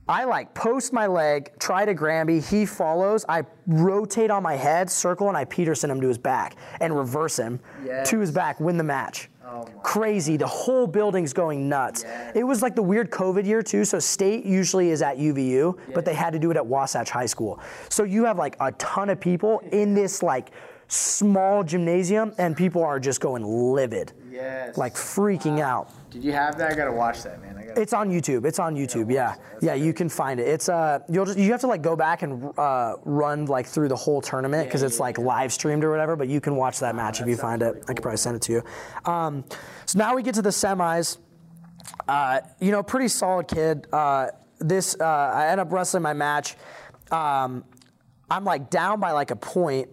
[0.09, 4.91] I like post my leg, try to Granby, he follows, I rotate on my head,
[4.91, 7.61] circle, and I Peterson him to his back and reverse him
[8.05, 9.29] to his back, win the match.
[9.51, 10.37] Oh Crazy.
[10.37, 12.05] The whole building's going nuts.
[12.07, 12.33] Yes.
[12.37, 13.85] It was like the weird COVID year too.
[13.87, 17.25] So state usually is at UVU, but they had to do it at Wasatch High
[17.27, 17.59] School.
[17.89, 20.51] So you have like a ton of people in this like
[20.89, 24.77] small gymnasium, and people are just going livid, Yes.
[24.79, 25.91] like freaking out.
[26.11, 26.73] Did you have that?
[26.73, 27.57] I gotta watch that, man.
[27.59, 27.81] I gotta.
[27.81, 28.47] It's on YouTube.
[28.47, 29.13] It's on YouTube.
[29.13, 29.75] Yeah, yeah.
[29.75, 30.49] You can find it.
[30.49, 33.89] It's uh, you'll just you have to like go back and uh, run like through
[33.89, 36.17] the whole tournament because it's like live streamed or whatever.
[36.17, 37.85] But you can watch that match if you find it.
[37.89, 39.11] I could probably send it to you.
[39.11, 39.45] Um,
[39.85, 41.19] so now we get to the semis.
[42.07, 43.87] Uh, you know, pretty solid kid.
[43.93, 44.29] Uh,
[44.61, 46.57] this uh, I end up wrestling my match.
[47.11, 47.65] Um,
[48.31, 49.91] I'm like down by like a point,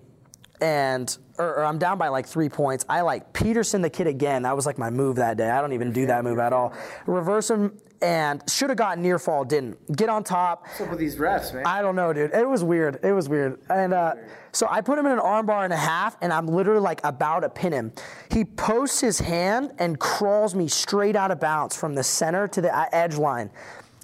[0.62, 2.86] and or, or I'm down by like three points.
[2.90, 4.44] I like Peterson the kid again.
[4.44, 5.50] That was like my move that day.
[5.50, 6.74] I don't even do that move at all.
[7.06, 9.44] Reverse him and should have gotten near fall.
[9.44, 10.64] Didn't get on top.
[10.68, 11.66] What's up with these refs, man?
[11.66, 12.32] I don't know, dude.
[12.34, 13.00] It was weird.
[13.04, 13.60] It was weird.
[13.70, 14.16] And uh,
[14.52, 17.42] so I put him in an armbar and a half, and I'm literally like about
[17.42, 17.92] to pin him.
[18.32, 22.62] He posts his hand and crawls me straight out of bounds from the center to
[22.62, 23.50] the uh, edge line.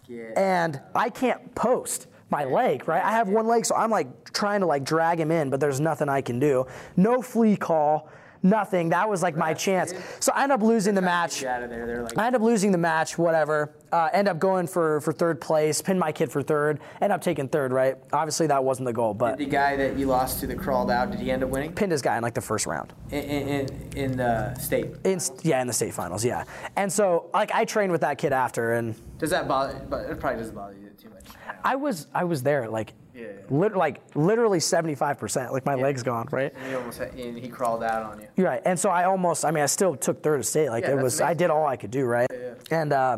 [0.08, 0.34] Yeah.
[0.36, 3.04] And I can't post my leg, right?
[3.04, 5.80] I have one leg, so I'm like trying to like drag him in, but there's
[5.80, 6.66] nothing I can do.
[6.96, 8.10] No flee call,
[8.42, 8.90] nothing.
[8.90, 9.94] That was like my chance.
[10.20, 11.42] So I end up losing the match.
[11.42, 11.86] Get out of there.
[11.86, 12.18] They're like.
[12.18, 13.74] I end up losing the match, whatever.
[13.92, 17.22] Uh, end up going for, for third place, pin my kid for third, end up
[17.22, 17.98] taking third, right?
[18.14, 21.12] Obviously, that wasn't the goal, but the guy that you lost to that crawled out,
[21.12, 21.74] did he end up winning?
[21.74, 22.94] pinned his guy in like the first round.
[23.12, 23.68] In in,
[23.98, 24.92] in, the state.
[25.04, 26.46] In, yeah, in the state finals, yeah.
[26.78, 29.86] And so, like, I trained with that kid after, and Does that bother?
[29.90, 31.26] But it probably doesn't bother you too much.
[31.64, 33.28] I was I was there, like, Yeah.
[33.50, 35.52] lit, like literally 75%.
[35.52, 36.54] Like, my leg's gone, right?
[36.56, 38.28] And he almost had, and he crawled out on you.
[38.36, 38.62] You're right.
[38.66, 40.70] And so I almost, I mean, I still took third at state.
[40.70, 42.28] Like Yeah, it was, I did all I could do, right?
[42.32, 42.54] yeah.
[42.72, 43.18] And uh,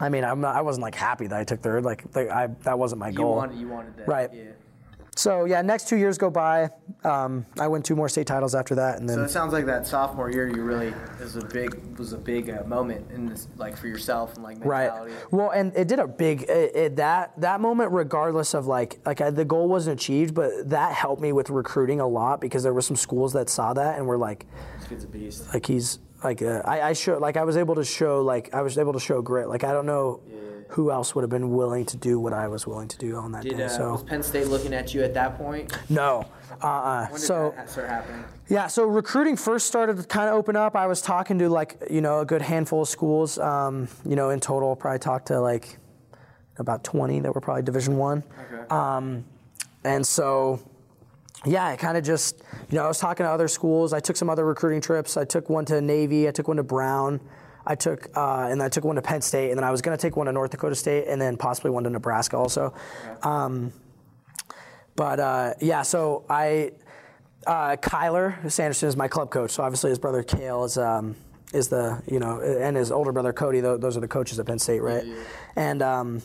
[0.00, 1.84] I mean, I'm not, I wasn't like happy that I took third.
[1.84, 3.36] Like, like I, that wasn't my You goal.
[3.36, 4.08] wanted you wanted that.
[4.08, 4.30] Right.
[5.16, 5.22] Yeah.
[5.22, 6.70] So yeah, next two years go by.
[7.04, 9.16] Um, I win two more state titles after that, and then.
[9.16, 12.50] So it sounds like that sophomore year, you really was a big was a big
[12.50, 15.12] uh, moment in this, like for yourself and like mentality.
[15.12, 15.32] right.
[15.32, 19.20] Well, and it did a big it, it, that that moment, regardless of like like
[19.20, 22.74] I, the goal wasn't achieved, but that helped me with recruiting a lot because there
[22.74, 24.46] were some schools that saw that and were like,
[24.78, 25.52] This kid's a beast.
[25.54, 28.62] like he's like uh, I, I show like I was able to show like I
[28.62, 29.48] was able to show grit.
[29.48, 30.20] Like I don't know
[30.68, 33.32] who else would have been willing to do what I was willing to do on
[33.32, 33.64] that Did day.
[33.64, 35.72] uh, so was Penn State looking at you at that point?
[35.88, 36.26] no.
[36.62, 37.06] Uh-uh.
[37.06, 38.24] When did so that start happening?
[38.48, 40.74] Yeah, so recruiting first started to kind of open up.
[40.74, 43.38] I was talking to like, you know, a good handful of schools.
[43.38, 45.76] Um, you know, in total, probably talked to like
[46.58, 48.22] about 20 that were probably Division One.
[48.40, 48.68] Okay.
[48.70, 49.24] Um,
[49.84, 50.60] and so,
[51.44, 53.92] yeah, I kind of just, you know, I was talking to other schools.
[53.92, 55.16] I took some other recruiting trips.
[55.16, 56.26] I took one to Navy.
[56.26, 57.20] I took one to Brown.
[57.66, 59.96] I took, uh, and I took one to Penn State, and then I was going
[59.96, 62.74] to take one to North Dakota State, and then possibly one to Nebraska also.
[63.22, 63.72] Um,
[64.94, 66.72] but uh, yeah, so I,
[67.46, 69.50] uh, Cyler Sanderson is my club coach.
[69.50, 71.16] So obviously his brother Cael is um,
[71.52, 73.60] is the you know, and his older brother Cody.
[73.60, 75.04] Those are the coaches at Penn State, right?
[75.54, 76.22] And um,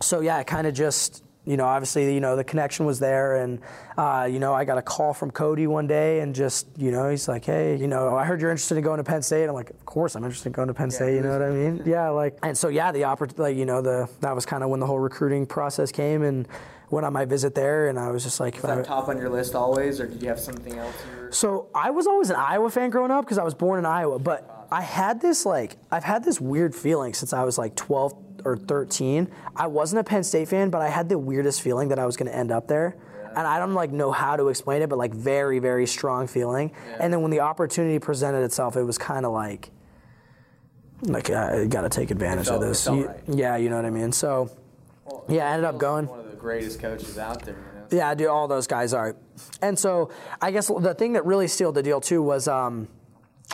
[0.00, 3.36] so yeah, I kind of just you know, obviously you know the connection was there,
[3.36, 3.60] and
[3.98, 7.08] uh, you know I got a call from Cody one day, and just you know
[7.10, 9.44] he's like, hey, you know, I heard you're interested in going to Penn State.
[9.44, 11.14] I'm like, of course I'm interested in going to Penn State.
[11.16, 11.82] You know what I mean?
[11.86, 14.70] Yeah, like, and so yeah, the oppor- like you know the that was kind of
[14.70, 16.48] when the whole recruiting process came, and
[16.90, 19.28] went on my visit there, and I was just like, Was that top on your
[19.28, 21.32] list always, or did you have something else were?
[21.32, 24.18] so I was always an Iowa fan growing up because I was born in Iowa,
[24.18, 28.23] but I had this like I've had this weird feeling since I was like 12
[28.44, 29.30] or 13.
[29.56, 32.16] I wasn't a Penn State fan, but I had the weirdest feeling that I was
[32.16, 32.96] going to end up there.
[33.36, 36.70] And I don't like know how to explain it, but like very very strong feeling.
[37.00, 39.70] And then when the opportunity presented itself, it was kind of like
[41.02, 42.86] like I got to take advantage felt- of this.
[42.86, 43.20] You- right.
[43.26, 44.12] Yeah, you know what I mean.
[44.12, 44.50] So
[45.28, 46.06] yeah, I ended up going.
[46.06, 47.56] One of the greatest coaches out there.
[47.56, 47.86] You know?
[47.90, 49.16] Yeah, dude, all those guys are.
[49.60, 52.88] And so I guess the thing that really sealed the deal too was um,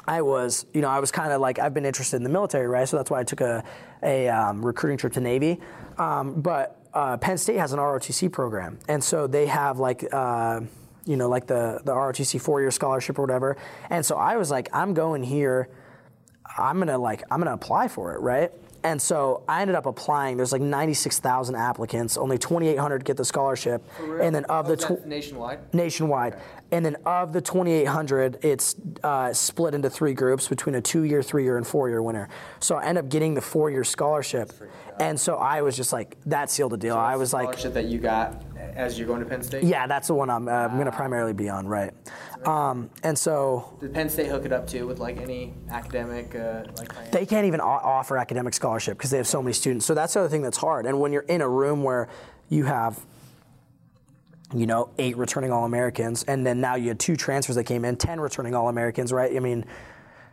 [0.07, 2.67] I was, you know, I was kind of like I've been interested in the military,
[2.67, 2.89] right?
[2.89, 3.65] So that's why I took a
[4.03, 5.61] a um, recruiting trip to Navy.
[5.99, 10.05] Um, but uh, Penn State has an ROTC program, and so they have like.
[10.13, 10.63] Uh,
[11.07, 13.57] you know, like the the ROTC four year scholarship or whatever,
[13.89, 15.71] and so I was like, I'm going here.
[16.59, 18.53] I'm gonna like I'm gonna apply for it, right?
[18.85, 20.37] And so I ended up applying.
[20.37, 22.17] There's like 96,000 applicants.
[22.17, 23.83] Only 2,800 get the scholarship,
[24.21, 25.59] and then of Oh, the tw- nationwide.
[25.75, 26.37] nationwide.
[26.73, 31.57] And then of the 2,800, it's uh, split into three groups between a two-year, three-year,
[31.57, 32.29] and four-year winner.
[32.61, 34.53] So I end up getting the four-year scholarship,
[35.01, 36.97] and so I was just like, that sealed the deal.
[36.97, 38.45] I was like, scholarship that you got
[38.77, 39.65] as you're going to Penn State.
[39.65, 41.93] yeah, that's the one I'm, uh, I'm going to primarily be on, right?
[42.47, 46.63] Um, and so Did Penn State hook it up too with like any academic uh,
[46.77, 47.11] like?
[47.11, 49.85] they can't even o- offer academic scholarship because they have so many students.
[49.87, 50.87] So that's the other thing that's hard.
[50.87, 52.09] And when you're in a room where
[52.49, 52.99] you have,
[54.55, 57.85] you know, eight returning All Americans, and then now you had two transfers that came
[57.85, 59.35] in, ten returning All Americans, right?
[59.35, 59.65] I mean,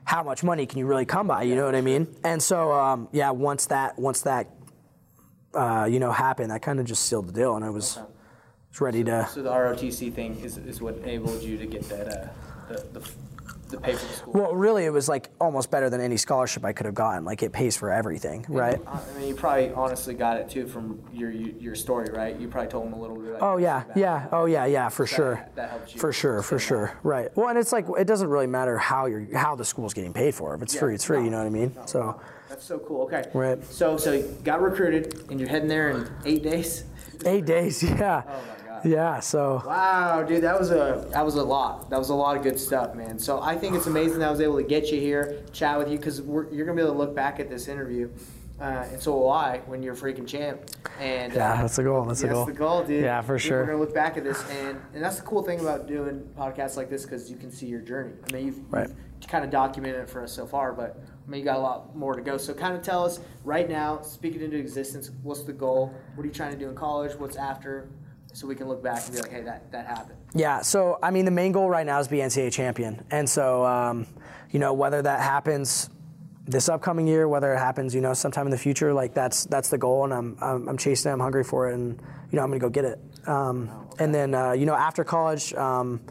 [0.05, 1.43] how much money can you really come by?
[1.43, 2.07] You know what I mean?
[2.23, 4.47] And so, um, yeah, once that once that
[5.53, 7.99] uh, you know happened, that kind of just sealed the deal, and I was,
[8.69, 9.27] was ready to.
[9.33, 12.27] So the ROTC thing is, is what enabled you to get that uh,
[12.69, 13.11] the, the
[13.69, 14.33] the pay for the school.
[14.33, 17.25] Well, really, it was like almost better than any scholarship I could have gotten.
[17.25, 18.79] Like it pays for everything, right?
[18.85, 22.37] Uh, I mean, you probably honestly got it too from your your story, right?
[22.39, 23.29] You probably told them a little bit.
[23.35, 26.59] About Oh yeah, yeah, oh yeah, yeah, for sure, that helps you for sure, for
[26.59, 27.35] sure, right.
[27.35, 30.35] Well, and it's like it doesn't really matter how you're how the school's getting paid
[30.35, 30.55] for.
[30.55, 31.23] If it's free, it's free.
[31.23, 31.75] You know what I mean?
[31.85, 33.03] So That's so cool.
[33.03, 33.23] Okay.
[33.33, 33.63] Right.
[33.65, 36.83] So so you got recruited and you're heading there in eight days.
[37.25, 39.19] eight days, yeah, Oh yeah.
[39.19, 41.89] So Wow, dude, that was a that was a lot.
[41.89, 43.17] That was a lot of good stuff, man.
[43.19, 45.89] So I think it's amazing that I was able to get you here, chat with
[45.89, 48.09] you, because you're gonna be able to look back at this interview,
[48.59, 50.61] uh, and so will I when you're a freaking champ.
[50.99, 52.05] And yeah, uh, that's the goal.
[52.05, 52.45] That's the goal.
[52.45, 53.03] that's the goal, dude.
[53.03, 53.59] Yeah, for sure.
[53.61, 56.75] We're gonna look back at this, and and that's the cool thing about doing podcasts
[56.77, 58.13] like this, because you can see your journey.
[58.29, 58.89] I mean, you've, Right.
[59.21, 60.97] you've kind of documented it for us so far, but
[61.27, 62.37] I mean, you got a lot more to go.
[62.37, 65.11] So kind of tell us right now, speak it into existence.
[65.23, 65.93] What's the goal?
[66.15, 67.15] What are you trying to do in college?
[67.17, 67.89] What's after?
[68.37, 70.19] So we can look back and be like, hey, that that happened.
[70.35, 73.65] Yeah, so I mean, the main goal right now is be NCAA champion, and so
[73.65, 74.05] um,
[74.51, 75.89] you know whether that happens
[76.45, 79.71] this upcoming year, whether it happens you know sometime in the future, like that's that's
[79.71, 81.13] the goal, and I'm I'm, I'm chasing it.
[81.13, 81.99] I'm hungry for it, and
[82.31, 82.99] you know I'm gonna go get it.
[83.27, 85.55] Um, And then uh, you know after college.
[85.55, 86.01] Um,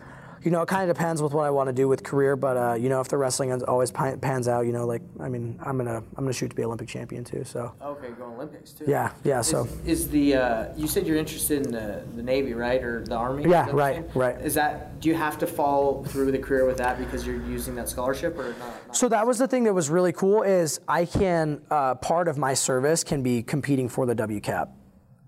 [0.43, 2.57] you know, it kind of depends with what I want to do with career, but
[2.57, 5.59] uh, you know, if the wrestling always pan- pans out, you know, like I mean,
[5.65, 7.45] I'm gonna I'm gonna shoot to be Olympic champion too.
[7.45, 8.85] So Okay, going Olympics too.
[8.87, 12.55] Yeah, yeah, Is, so- is the uh, you said you're interested in the, the Navy,
[12.55, 13.45] right, or the Army?
[13.49, 14.41] Yeah, right, right.
[14.41, 17.75] Is that do you have to follow through the career with that because you're using
[17.77, 18.59] that scholarship or not?
[18.87, 18.97] not?
[18.97, 22.39] So that was the thing that was really cool is I can uh, part of
[22.39, 24.69] my service can be competing for the WCAP,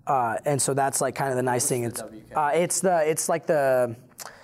[0.07, 1.81] uh, and so that's like kind of the nice thing.
[1.83, 2.01] the It's
[2.35, 3.95] uh, it's the it's like the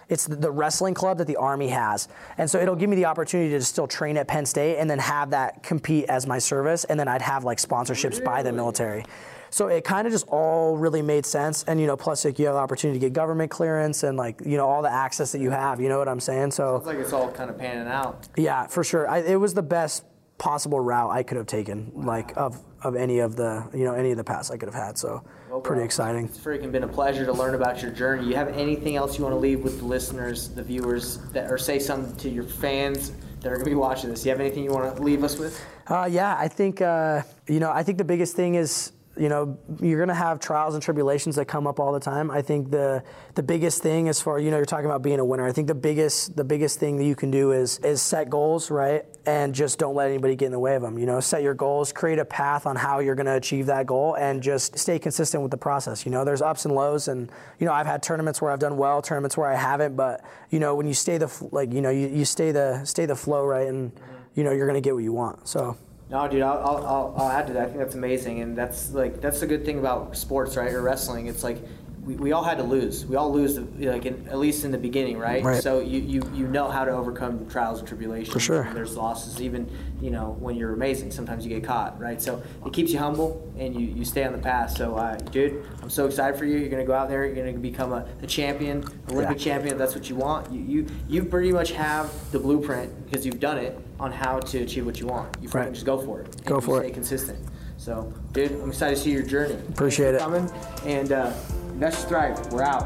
[0.09, 3.49] it's the, wrestling club that the Army has, and so it'll give me the opportunity
[3.51, 6.99] to still train at Penn State and then have that compete as my service, and
[6.99, 9.05] then I'd have like sponsorships by the military.
[9.49, 12.45] So it kind of just all really made sense, and you know, plus like you
[12.47, 15.39] have the opportunity to get government clearance and like you know all the access that
[15.39, 15.79] you have.
[15.79, 16.51] You know what I'm saying?
[16.51, 18.27] So It's like it's all kind of panning out.
[18.35, 19.09] yeah, for sure.
[19.09, 20.03] I, it was the best
[20.38, 24.11] possible route I could have taken, like of of any of the you know any
[24.11, 24.97] of the paths I could have had.
[24.97, 25.23] So
[25.63, 25.86] pretty bro.
[25.86, 26.25] exciting.
[26.25, 28.27] It's freaking been a pleasure to learn about your journey.
[28.27, 31.57] You have anything else you want to leave with the listeners, the viewers, that, or
[31.57, 33.11] say something to your fans
[33.41, 34.25] that are going to be watching this?
[34.25, 35.63] You have anything you want to leave us with?
[35.88, 39.57] Uh, yeah, I think uh, you know I think the biggest thing is you know
[39.82, 42.30] you're gonna have trials and tribulations that come up all the time.
[42.30, 43.03] I think the
[43.36, 45.45] the biggest thing as far you know you're talking about being a winner.
[45.47, 48.70] I think the biggest the biggest thing that you can do is is set goals
[48.70, 50.99] right and just don't let anybody get in the way of them.
[50.99, 54.16] You know, set your goals, create a path on how you're gonna achieve that goal,
[54.16, 56.05] and just stay consistent with the process.
[56.05, 58.78] You know, there's ups and lows, and you know I've had tournaments where I've done
[58.78, 61.89] well, tournaments where I haven't, but you know when you stay the like you know
[61.89, 63.91] you, you stay the stay the flow right, and
[64.36, 65.47] you know you're gonna get what you want.
[65.47, 65.78] So.
[66.09, 67.63] No, dude, I'll, I'll, I'll, add to that.
[67.63, 70.83] I think that's amazing, and that's like that's the good thing about sports, right, or
[70.83, 71.25] wrestling.
[71.25, 71.57] It's like
[72.05, 73.07] we, we all had to lose.
[73.07, 75.43] We all lose, like in, at least in the beginning, right?
[75.43, 75.63] Right.
[75.63, 78.31] So you, you you know how to overcome trials and tribulations.
[78.31, 78.61] For sure.
[78.61, 79.67] And there's losses, even
[79.99, 81.09] you know when you're amazing.
[81.09, 82.21] Sometimes you get caught, right?
[82.21, 84.77] So it keeps you humble, and you, you stay on the path.
[84.77, 86.57] So, uh, dude, I'm so excited for you.
[86.57, 87.25] You're gonna go out there.
[87.25, 89.43] You're gonna become a, a champion, Olympic Yeah.
[89.43, 89.73] champion.
[89.73, 90.51] If that's what you want.
[90.51, 94.59] You, you you pretty much have the blueprint because you've done it on how to
[94.59, 95.35] achieve what you want.
[95.41, 95.73] You Right.
[95.73, 96.45] just go for it.
[96.45, 96.83] Go for you it.
[96.85, 97.39] Stay consistent.
[97.77, 99.55] So, dude, I'm excited to see your journey.
[99.69, 100.19] Appreciate it.
[100.19, 100.49] Coming
[100.85, 101.31] and uh,
[101.73, 102.51] Investors Thrive.
[102.53, 102.85] We're out.